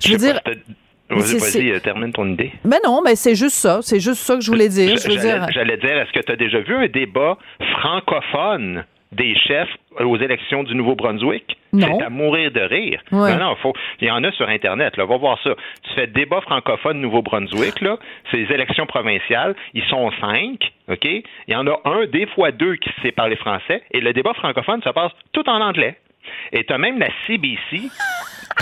[0.02, 0.42] Je, veux dire.
[1.20, 2.52] Vas-y, euh, termine ton idée.
[2.64, 3.80] Mais non, mais c'est juste ça.
[3.82, 4.98] C'est juste ça que je voulais dire.
[4.98, 7.38] J'allais dire, est-ce que tu as déjà vu un débat
[7.80, 11.58] francophone des chefs aux élections du Nouveau-Brunswick?
[11.80, 13.02] C'est à mourir de rire.
[13.12, 15.56] Non, non, faut, il y en a sur Internet, là, va voir ça.
[15.84, 17.98] Tu fais débat francophone Nouveau-Brunswick, là,
[18.30, 21.06] c'est les élections provinciales, ils sont cinq, OK?
[21.06, 24.34] Il y en a un, des fois deux qui sait parler français, et le débat
[24.36, 25.98] francophone, ça passe tout en anglais.
[26.52, 27.90] Et tu as même la CBC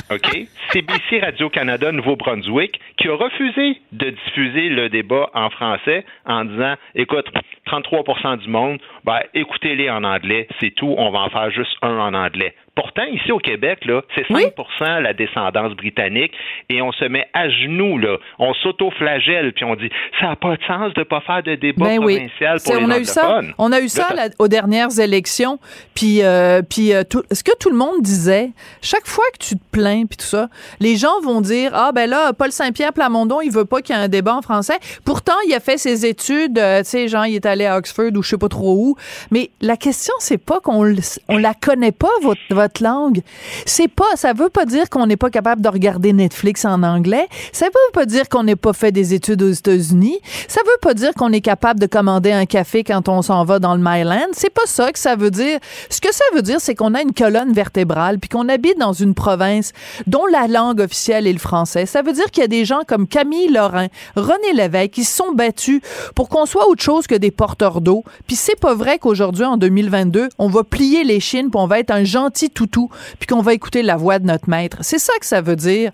[0.10, 0.48] OK?
[0.72, 7.28] CBC Radio-Canada Nouveau-Brunswick, qui a refusé de diffuser le débat en français en disant écoute,
[7.68, 11.98] 33% du monde, ben, écoutez-les en anglais, c'est tout, on va en faire juste un
[11.98, 12.54] en anglais.
[12.74, 16.32] Pourtant, ici au Québec, là, c'est 5% la descendance britannique
[16.70, 18.18] et on se met à genoux, là.
[18.40, 19.90] On s'auto-flagelle puis on dit
[20.22, 22.86] ça n'a pas de sens de ne pas faire de débat ben provincial pour les
[22.86, 24.08] on a eu ça, On a eu ça
[24.40, 25.60] aux dernières élections.
[25.96, 28.52] Puis, euh, puis euh, ce que tout le monde disait,
[28.82, 30.48] chaque fois que tu te plains puis tout ça,
[30.80, 34.00] les gens vont dire ah ben là Paul Saint-Pierre Plamondon, il veut pas qu'il y
[34.00, 34.80] ait un débat en français.
[35.04, 38.12] Pourtant, il a fait ses études, euh, tu sais, genre il est allé à Oxford
[38.16, 38.96] ou je sais pas trop où.
[39.30, 40.96] Mais la question c'est pas qu'on
[41.28, 43.22] on la connaît pas votre votre langue.
[43.66, 47.28] C'est pas, ça veut pas dire qu'on n'est pas capable de regarder Netflix en anglais.
[47.52, 50.20] Ça veut pas dire qu'on n'est pas fait des études aux États-Unis.
[50.48, 53.60] Ça veut pas dire qu'on est capable de commander un café quand on s'en va
[53.60, 54.32] dans le Myland.
[54.34, 55.60] C'est pas ça que ça veut dire.
[55.90, 58.94] Ce que ça veut dire, c'est qu'on a une colonne vertébrale puis qu'on habite dans
[58.94, 59.72] une province
[60.08, 61.86] dont la langue officielle est le français.
[61.86, 65.16] Ça veut dire qu'il y a des gens comme Camille Lorrain, René Lévesque qui se
[65.16, 65.82] sont battus
[66.16, 68.04] pour qu'on soit autre chose que des porte porteurs d'eau.
[68.28, 71.80] Puis c'est pas vrai qu'aujourd'hui, en 2022, on va plier les chines, puis on va
[71.80, 72.90] être un gentil toutou,
[73.20, 74.78] puis qu'on va écouter la voix de notre maître.
[74.82, 75.92] C'est ça que ça veut dire.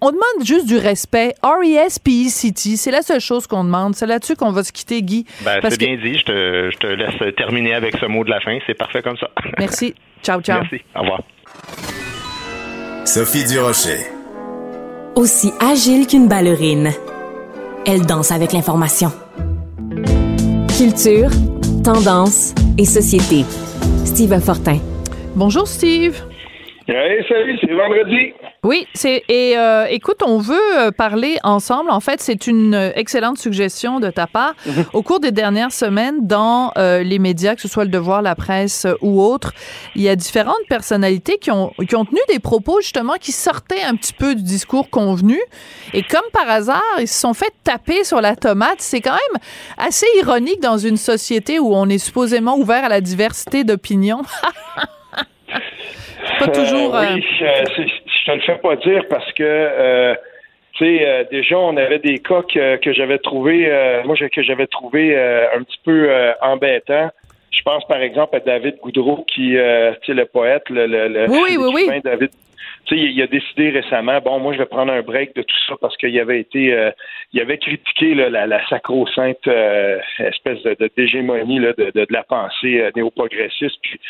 [0.00, 1.34] On demande juste du respect.
[1.42, 3.94] R-E-S-P-E-C-T, c'est la seule chose qu'on demande.
[3.94, 5.24] C'est là-dessus qu'on va se quitter, Guy.
[5.44, 6.18] Ben, c'est bien dit.
[6.18, 8.58] Je te, je te laisse terminer avec ce mot de la fin.
[8.66, 9.30] C'est parfait comme ça.
[9.58, 9.94] Merci.
[10.22, 10.60] Ciao, ciao.
[10.60, 10.84] Merci.
[10.94, 11.22] Au revoir.
[13.04, 13.98] Sophie Durocher.
[15.16, 16.90] Aussi agile qu'une ballerine,
[17.86, 19.12] elle danse avec l'information.
[20.78, 21.30] Culture,
[21.84, 23.44] tendance et société.
[24.04, 24.91] Steve Fortin.
[25.34, 26.22] Bonjour, Steve.
[26.88, 28.34] Hey, salut, c'est vendredi.
[28.64, 31.90] Oui, c'est et euh, écoute, on veut euh, parler ensemble.
[31.90, 34.54] En fait, c'est une euh, excellente suggestion de ta part.
[34.66, 34.84] Mhm.
[34.92, 38.86] Au cours des dernières semaines, dans les médias, que ce soit le Devoir, la presse
[39.00, 39.52] ou autre,
[39.94, 43.82] il y a différentes personnalités qui ont qui ont tenu des propos justement qui sortaient
[43.82, 45.40] un petit peu du discours convenu.
[45.94, 48.80] Et comme par hasard, ils se sont fait taper sur la tomate.
[48.80, 49.42] C'est quand même
[49.78, 54.22] assez ironique dans une société où on est supposément ouvert à la diversité d'opinions.
[56.38, 56.94] Pas toujours.
[56.94, 60.14] oui, je te le fais pas dire parce que euh,
[60.74, 64.42] tu sais, euh, déjà, on avait des cas que, que j'avais trouvé, euh, moi, que
[64.42, 67.10] j'avais trouvé un petit peu embêtant.
[67.50, 71.56] Je pense, par exemple, à David Goudreau, qui, tu sais, le poète, le, le, oui,
[71.58, 72.00] oui, oui.
[72.02, 72.30] David
[72.86, 75.56] tu sais, il, a décidé récemment, bon, moi, je vais prendre un break de tout
[75.68, 76.90] ça parce qu'il avait été, euh,
[77.32, 82.90] il avait critiqué la, la sacro-sainte euh, espèce de, de, de, de, la pensée euh,
[82.96, 83.76] néo-progressiste.
[83.82, 84.00] Puis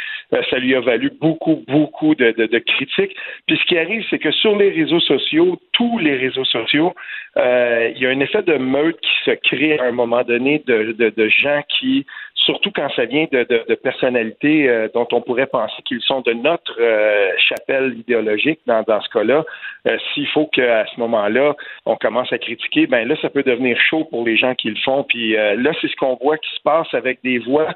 [0.50, 3.16] ça lui a valu beaucoup, beaucoup de, critiques.
[3.46, 6.94] Puis ce qui arrive, c'est que sur les réseaux sociaux, tous les réseaux sociaux,
[7.36, 11.28] il y a un effet de meute qui se crée à un moment donné de
[11.28, 12.06] gens qui
[12.44, 16.32] surtout quand ça vient de, de, personnalités euh, dont on pourrait penser qu'ils sont de
[16.32, 19.44] notre euh, chapelle idéologique dans, dans ce cas-là.
[19.86, 21.54] Euh, s'il faut qu'à ce moment-là,
[21.86, 24.76] on commence à critiquer, ben là, ça peut devenir chaud pour les gens qui le
[24.76, 25.04] font.
[25.04, 27.68] Puis là, c'est ce qu'on voit qui se passe avec des voix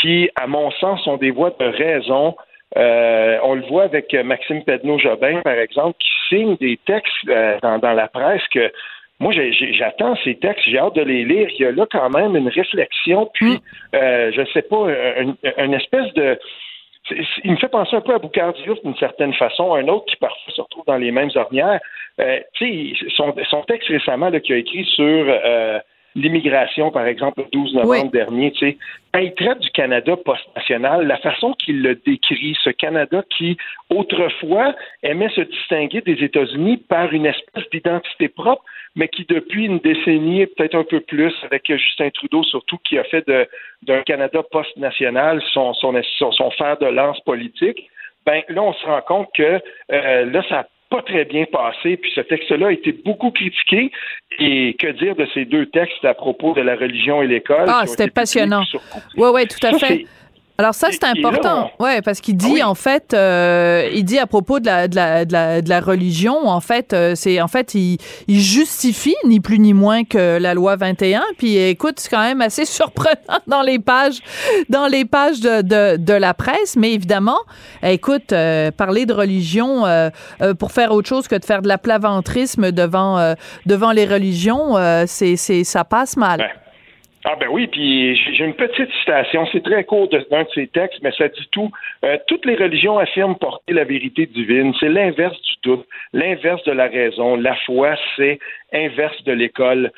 [0.00, 2.36] qui, à mon sens, sont des voix de raison.
[2.76, 7.26] on le voit avec Maxime Pedneau-Jobin, par exemple, qui signe des textes
[7.62, 8.70] dans, dans la presse que
[9.20, 9.32] moi,
[9.72, 11.48] j'attends ces textes, j'ai hâte de les lire.
[11.50, 13.60] Il y a là quand même une réflexion, puis, mm.
[13.96, 14.86] euh, je sais pas,
[15.58, 16.38] une, espèce de...
[17.42, 20.52] Il me fait penser un peu à Boucard d'une certaine façon, un autre qui parfois
[20.52, 21.80] se retrouve dans les mêmes ornières.
[22.20, 25.78] Euh, tu sais, son, son, texte récemment qu'il a écrit sur euh,
[26.14, 28.78] l'immigration, par exemple, le 12 novembre dernier, tu sais,
[29.12, 33.56] quand il traite du Canada post-national, la façon qu'il le décrit, ce Canada qui,
[33.90, 38.62] autrefois, aimait se distinguer des États-Unis par une espèce d'identité propre,
[38.98, 43.04] mais qui, depuis une décennie, peut-être un peu plus, avec Justin Trudeau surtout, qui a
[43.04, 43.24] fait
[43.82, 45.94] d'un Canada post-national son, son,
[46.32, 47.88] son, fer de lance politique,
[48.26, 52.10] ben là, on se rend compte que euh, là, ça pas très bien passé, puis
[52.14, 53.92] ce texte-là a été beaucoup critiqué.
[54.38, 57.66] Et que dire de ces deux textes à propos de la religion et l'école?
[57.68, 58.62] Ah, c'était passionnant.
[59.16, 60.06] Oui, oui, tout à fait.
[60.60, 64.58] Alors ça c'est important, ouais, parce qu'il dit en fait, euh, il dit à propos
[64.58, 67.76] de la de la de la, de la religion, en fait, euh, c'est en fait
[67.76, 71.22] il, il, justifie ni plus ni moins que la loi 21.
[71.38, 74.18] Puis écoute, c'est quand même assez surprenant dans les pages
[74.68, 77.38] dans les pages de de, de la presse, mais évidemment,
[77.84, 79.84] écoute, euh, parler de religion
[80.58, 83.32] pour faire autre chose que de faire de la plaventrisme devant
[83.64, 84.74] devant les religions,
[85.06, 86.50] c'est c'est ça passe mal.
[87.24, 91.00] Ah ben oui, puis j'ai une petite citation, c'est très court d'un de ces textes,
[91.02, 91.70] mais ça dit tout.
[92.04, 94.72] Euh, toutes les religions affirment porter la vérité divine.
[94.78, 97.36] C'est l'inverse du doute, l'inverse de la raison.
[97.36, 98.38] La foi, c'est
[98.72, 99.90] inverse de l'école.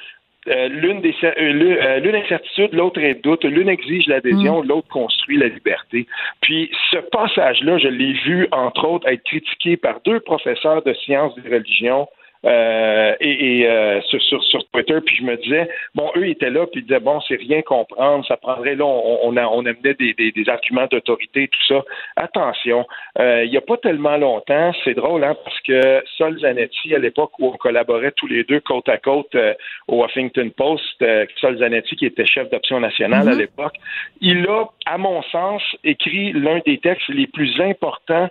[0.49, 4.69] Euh, l'une des euh, l'une incertitude, l'autre est doute, l'une exige l'adhésion, mm.
[4.69, 6.07] l'autre construit la liberté.
[6.41, 11.35] Puis ce passage-là, je l'ai vu entre autres être critiqué par deux professeurs de sciences
[11.35, 12.09] des religions
[12.47, 16.81] euh, et, euh, sur, sur, Twitter, puis je me disais, bon, eux étaient là, puis
[16.81, 20.33] ils disaient, bon, c'est rien comprendre, ça prendrait là, on, on, on amenait des, des,
[20.33, 21.85] des arguments d'autorité, tout ça.
[22.17, 22.87] Attention,
[23.19, 26.99] euh, il n'y a pas tellement longtemps, c'est drôle, hein, parce que Sol Zanetti, à
[26.99, 29.37] l'époque où on collaborait tous les deux côte à côte
[29.89, 31.05] au Huffington Post,
[31.37, 33.39] Sol Zanetti, qui était chef d'option nationale à mm-hmm.
[33.39, 33.75] l'époque,
[34.21, 38.29] il a, à mon sens, écrit l'un des textes les plus importants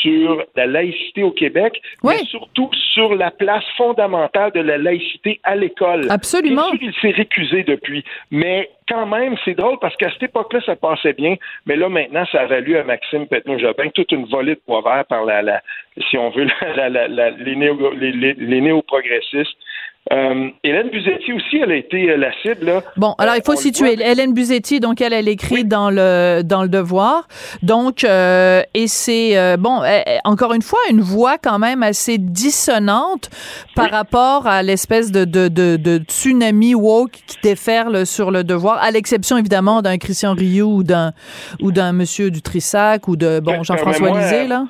[0.00, 5.56] sur la laïcité au Québec, mais surtout sur la place fondamentale de la laïcité à
[5.56, 6.06] l'école.
[6.10, 6.70] Absolument.
[6.80, 11.12] il s'est récusé depuis, mais quand même, c'est drôle parce qu'à cette époque-là, ça passait
[11.12, 14.82] bien, mais là, maintenant, ça a valu à Maxime Petno-Jobin toute une volée de poids
[15.04, 15.62] par la, la
[16.08, 19.56] si on veut, la, la, les, néo, les, les, néo-progressistes.
[20.12, 22.66] Euh, Hélène Buzetti aussi, elle a été la cible.
[22.66, 22.82] Là.
[22.96, 23.92] Bon, alors il faut situer.
[24.00, 27.28] Hélène Buzetti, donc elle, elle écrit dans le dans le Devoir.
[27.62, 29.82] Donc et c'est bon,
[30.24, 33.30] encore une fois, une voix quand même assez dissonante
[33.74, 38.78] par rapport à l'espèce de, de, de, de, tsunami woke qui déferle sur le Devoir,
[38.82, 41.12] à l'exception évidemment d'un Christian Rioux ou d'un
[41.60, 44.64] ou d'un Monsieur Dutrissac ou de bon Jean-François Lisée là.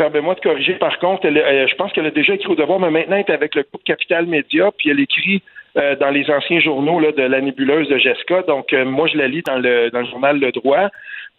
[0.00, 0.72] Permets-moi de corriger.
[0.76, 3.54] Par contre, je pense qu'elle a déjà écrit au devoir, mais maintenant elle est avec
[3.54, 5.42] le groupe Capital Média, puis elle écrit
[5.76, 8.40] euh, dans les anciens journaux là, de la nébuleuse de Jessica.
[8.48, 10.88] Donc, euh, moi, je la lis dans le journal Le Droit.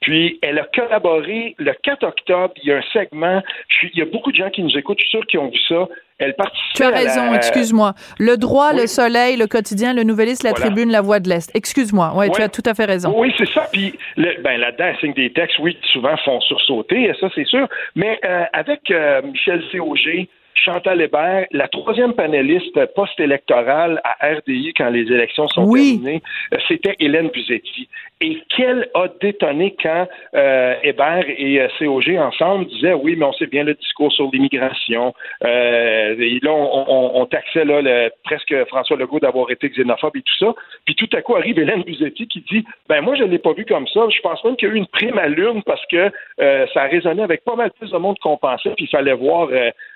[0.02, 2.54] Puis, elle a collaboré le 4 octobre.
[2.64, 3.42] Il y a un segment.
[3.84, 4.98] il y a beaucoup de gens qui nous écoutent.
[4.98, 5.88] Je suis sûr qui ont vu ça.
[6.18, 6.76] Elle participe.
[6.76, 7.94] Tu as raison, excuse-moi.
[8.20, 11.52] Le droit, le soleil, le quotidien, le nouvelliste, la tribune, la voix de l'Est.
[11.56, 12.14] Excuse-moi.
[12.16, 13.14] Ouais, tu as tout à fait raison.
[13.16, 13.68] Oui, c'est ça.
[13.72, 17.68] Puis ben, là-dedans, elle signe des textes, oui, souvent font sursauter, ça, c'est sûr.
[17.96, 24.90] Mais euh, avec euh, Michel C.O.G., Chantal Hébert, la troisième panéliste post-électorale à RDI quand
[24.90, 26.22] les élections sont terminées,
[26.54, 27.88] euh, c'était Hélène Buzetti.
[28.24, 33.34] Et qu'elle a détonné quand euh, Hébert et euh, COG ensemble disaient oui, mais on
[33.34, 35.16] sait bien le discours sur l'immigration.
[35.44, 40.46] Euh, et là, on, on, taxait là, presque François Legault d'avoir été xénophobe et tout
[40.46, 40.54] ça.
[40.86, 43.54] Puis tout à coup arrive Hélène Buzetti qui dit ben moi je ne l'ai pas
[43.54, 44.02] vu comme ça.
[44.16, 46.88] Je pense même qu'il y a eu une prime à l'urne parce que ça a
[46.88, 48.70] résonné avec pas mal plus de monde qu'on pensait.
[48.76, 49.50] Puis il fallait voir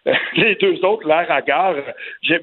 [0.45, 1.75] les deux autres, l'air à gare.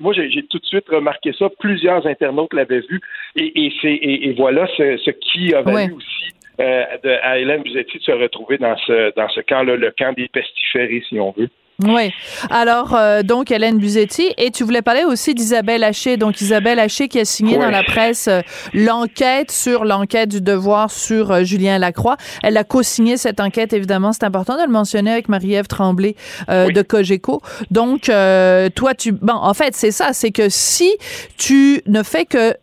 [0.00, 1.48] Moi, j'ai tout de suite remarqué ça.
[1.59, 3.00] Plusieurs internautes l'avaient vu.
[3.36, 7.98] Et, et, et voilà ce, ce qui a valu aussi euh, de, à Hélène Buzetti
[7.98, 11.48] de se retrouver dans ce, dans ce camp-là, le camp des pestiférés, si on veut.
[11.80, 12.12] Oui.
[12.50, 14.32] Alors, euh, donc, Hélène Buzetti.
[14.38, 16.16] Et tu voulais parler aussi d'Isabelle Haché.
[16.16, 18.40] Donc, Isabelle Haché qui a signé dans la presse euh,
[18.72, 22.16] l'enquête sur l'enquête du devoir sur euh, Julien Lacroix.
[22.42, 24.12] Elle a co-signé cette enquête, évidemment.
[24.12, 26.14] C'est important de le mentionner avec Marie-Ève Tremblay
[26.48, 27.42] de Cogeco.
[27.70, 29.12] Donc, toi, tu...
[29.12, 30.12] Bon, en fait, c'est ça.
[30.12, 30.96] C'est que si
[31.36, 32.54] tu ne fais que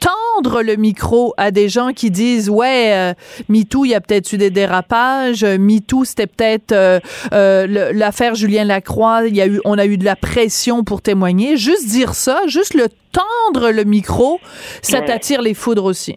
[0.00, 3.14] tendre le micro à des gens qui disent ouais euh,
[3.48, 5.44] MeToo il y a peut-être eu des dérapages.
[5.44, 7.00] MeToo c'était peut-être euh,
[7.32, 9.26] euh, l'affaire Julien Lacroix.
[9.26, 11.56] Il y a eu on a eu de la pression pour témoigner.
[11.56, 14.40] Juste dire ça juste le tendre le micro
[14.82, 16.16] ça t'attire les foudres aussi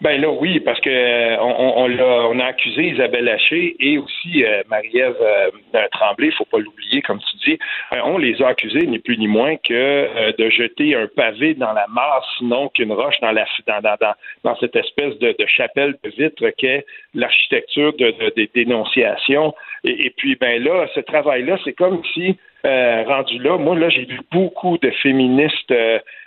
[0.00, 4.62] ben là, oui, parce que euh, on, on, a, accusé Isabelle Haché et aussi euh,
[4.68, 7.58] Marie-Ève euh, Tremblay, faut pas l'oublier, comme tu dis.
[8.04, 11.86] on les a accusés, ni plus ni moins que de jeter un pavé dans la
[11.88, 16.48] mare, sinon qu'une roche dans la dans, dans, dans cette espèce de, chapelle de vitre
[16.56, 16.84] qu'est
[17.14, 19.54] l'architecture de, des dénonciations.
[19.84, 24.06] Et, et, puis, ben là, ce travail-là, c'est comme si rendu là, moi là, j'ai
[24.06, 25.72] vu beaucoup de féministes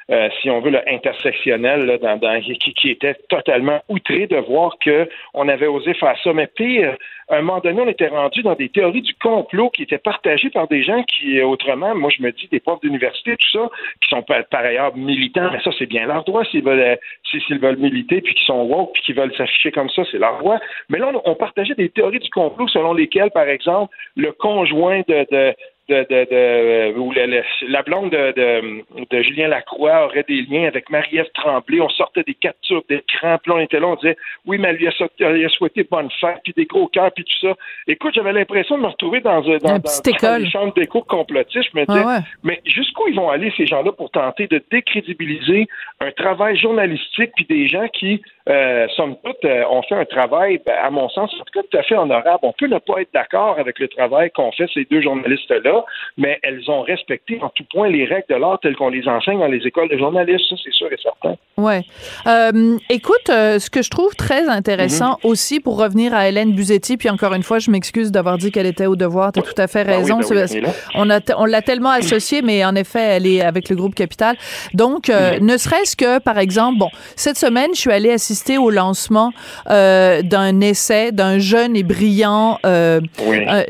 [0.10, 4.38] euh, si on veut, le intersectionnel, là, dans, dans, qui, qui, était totalement outré de
[4.38, 6.32] voir qu'on avait osé faire ça.
[6.32, 6.96] Mais pire,
[7.30, 10.50] à un moment donné, on était rendu dans des théories du complot qui étaient partagées
[10.50, 13.70] par des gens qui, autrement, moi je me dis, des profs d'université, tout ça,
[14.02, 16.98] qui sont par, ailleurs militants, mais ça c'est bien leur droit s'ils veulent
[17.30, 20.38] s'ils veulent militer, puis qui sont woke, puis qui veulent s'afficher comme ça, c'est leur
[20.40, 20.58] droit.
[20.90, 25.28] Mais là, on, partageait des théories du complot selon lesquelles, par exemple, le conjoint de,
[25.30, 25.54] de
[25.90, 30.42] de, de, de euh, ou la, la, blonde de, de, de, Julien Lacroix aurait des
[30.42, 31.80] liens avec Marie-Ève Tremblay.
[31.82, 34.88] On sortait des captures d'écran, puis on était là, on disait oui, mais elle lui
[34.88, 37.56] a, souhaité bonne fête, puis des gros cœurs, puis tout ça.
[37.88, 41.70] Écoute, j'avais l'impression de me retrouver dans, dans, dans, dans des chambres d'écho complotistes.
[41.74, 45.68] Je me disais, mais jusqu'où ils vont aller ces gens-là pour tenter de décrédibiliser
[46.00, 50.62] un travail journalistique, puis des gens qui, euh, somme toute, euh, ont fait un travail,
[50.66, 52.40] ben, à mon sens, en tout cas, tout à fait honorable.
[52.44, 55.86] On peut ne pas être d'accord avec le travail qu'ont fait ces deux journalistes-là
[56.18, 59.40] mais elles ont respecté en tout point les règles de l'art telles qu'on les enseigne
[59.40, 61.36] dans les écoles de journalistes, ça c'est sûr et certain.
[61.58, 61.82] Ouais.
[62.28, 65.30] Euh, écoute, euh, ce que je trouve très intéressant mhm.
[65.30, 68.66] aussi pour revenir à Hélène Buzetti, puis encore une fois, je m'excuse d'avoir dit qu'elle
[68.66, 69.32] était au devoir.
[69.32, 70.20] Tu as tout à fait ben raison.
[70.20, 70.48] Ben
[70.96, 74.36] on a on l'a tellement associée, mais en effet, elle est avec le groupe Capital.
[74.74, 75.46] Donc, euh, mhm.
[75.46, 79.32] ne serait-ce que par exemple, bon, cette semaine, je suis allée assister au lancement
[79.68, 83.00] d'un essai d'un jeune et brillant, un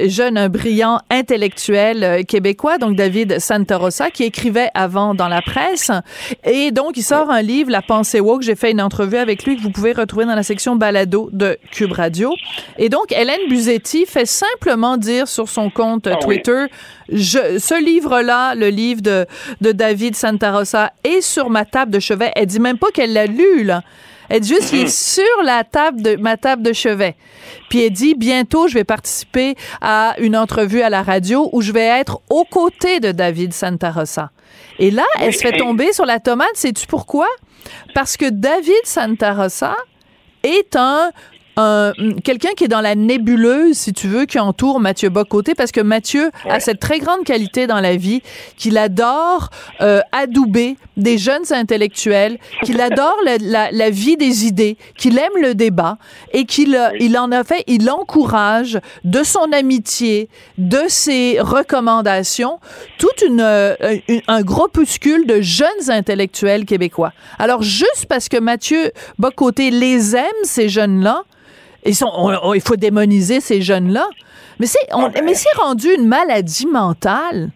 [0.06, 5.92] jeune, un brillant intellectuel euh, québécois, donc David Santarossa, qui écrivait avant dans la presse.
[6.44, 8.42] Et donc, il sort un livre, La pensée woke.
[8.42, 11.58] J'ai fait une entrevue avec lui que vous pouvez retrouver dans la section balado de
[11.72, 12.34] Cube Radio.
[12.78, 16.66] Et donc, Hélène Buzetti fait simplement dire sur son compte ah Twitter,
[17.12, 19.26] je, ce livre-là, le livre de,
[19.62, 22.32] de David Santarossa, est sur ma table de chevet.
[22.36, 23.84] Elle dit même pas qu'elle l'a lu, là.
[24.30, 24.90] Elle dit juste, il est mhm.
[24.90, 27.16] sur la table de ma table de chevet.
[27.70, 31.72] Puis elle dit, bientôt, je vais participer à une entrevue à la radio où je
[31.72, 34.32] vais être aux côtés de David Santarossa.
[34.80, 36.56] Et là, elle se fait tomber sur la tomate.
[36.56, 37.28] Sais-tu pourquoi?
[37.94, 39.76] Parce que David Santarossa
[40.44, 41.12] est un
[41.58, 41.92] un
[42.24, 45.82] quelqu'un qui est dans la nébuleuse, si tu veux, qui entoure Mathieu Bocoté, parce que
[45.82, 48.22] Mathieu a cette très grande qualité dans la vie
[48.58, 49.50] qu'il adore
[49.82, 55.56] euh, adouber des jeunes intellectuels, qu'il adore la, la, vie des idées, qu'il aime le
[55.56, 55.98] débat
[56.32, 62.60] et qu'il euh, il en a fait, il encourage de son amitié, de ses recommandations,
[62.98, 63.76] toute une, euh,
[64.28, 67.14] un groupuscule de jeunes intellectuels québécois.
[67.40, 71.24] Alors juste parce que Mathieu Bocoté les aime, ces jeunes-là,
[71.96, 74.08] sont, il faut démoniser ces jeunes-là.
[74.60, 75.24] Mais c'est, ah, ben.
[75.24, 77.50] mais c'est rendu une maladie mentale.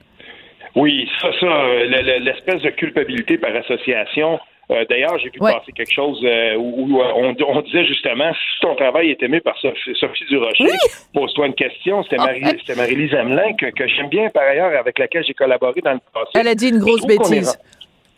[0.76, 4.40] Oui, ça, ça, euh, l'espèce de culpabilité par association.
[4.72, 9.10] Euh, d'ailleurs, j'ai vu passer quelque chose euh, où, on, disait justement si ton travail
[9.10, 10.70] est aimé par Sophie, Durocher,
[11.14, 12.04] pose-toi une question.
[12.04, 15.94] C'était Marie, ah, Marie-Lise Hamelin que, j'aime bien par ailleurs, avec laquelle j'ai collaboré dans
[15.94, 16.32] le passé.
[16.36, 17.60] Elle a dit une grosse bêtise.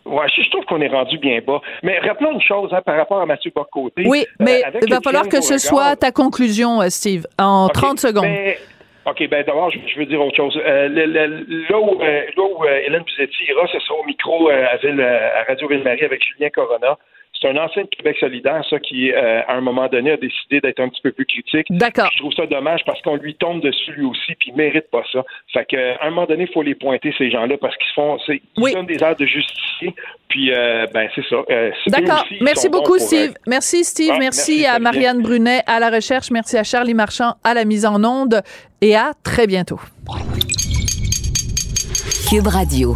[0.06, 1.62] Oui, je trouve qu'on est rendu bien bas.
[1.82, 4.04] Mais rappelons une chose hein, par rapport à Mathieu Bocoté.
[4.06, 8.26] Oui, mais il va falloir que ce soit ta conclusion, Steve, en 30 secondes.
[9.06, 10.58] OK, ben d'abord, je, veux dire autre chose.
[10.66, 15.44] Euh, là où, euh, euh, Hélène Buzetti ira, ce sera au micro à, Ville, à
[15.46, 16.98] Radio Ville-Marie avec Julien Corona.
[17.44, 20.80] C'est un ancien de Québec solidaire, ça, qui, à un moment donné, a décidé d'être
[20.80, 21.68] un petit peu plus critique.
[21.70, 22.10] D'accord.
[22.14, 25.04] Je trouve ça dommage parce qu'on lui tombe dessus lui aussi, puis il mérite pas
[25.12, 25.26] ça.
[25.52, 28.74] Fait qu'à un moment donné, il faut les pointer, ces gens-là, parce qu'ils font, ils
[28.74, 29.94] donnent des airs de justicier.
[30.30, 30.52] Puis,
[30.94, 31.44] ben, c'est ça.
[31.88, 32.26] D'accord.
[32.40, 33.34] Merci beaucoup, Steve.
[33.46, 34.14] merci, Steve.
[34.20, 36.32] merci, à Marianne Brunet à la recherche.
[36.32, 38.42] Merci à Charlie Marchand à la mise en onde
[38.82, 39.82] et à très bientôt.
[42.30, 42.96] Cube Radio.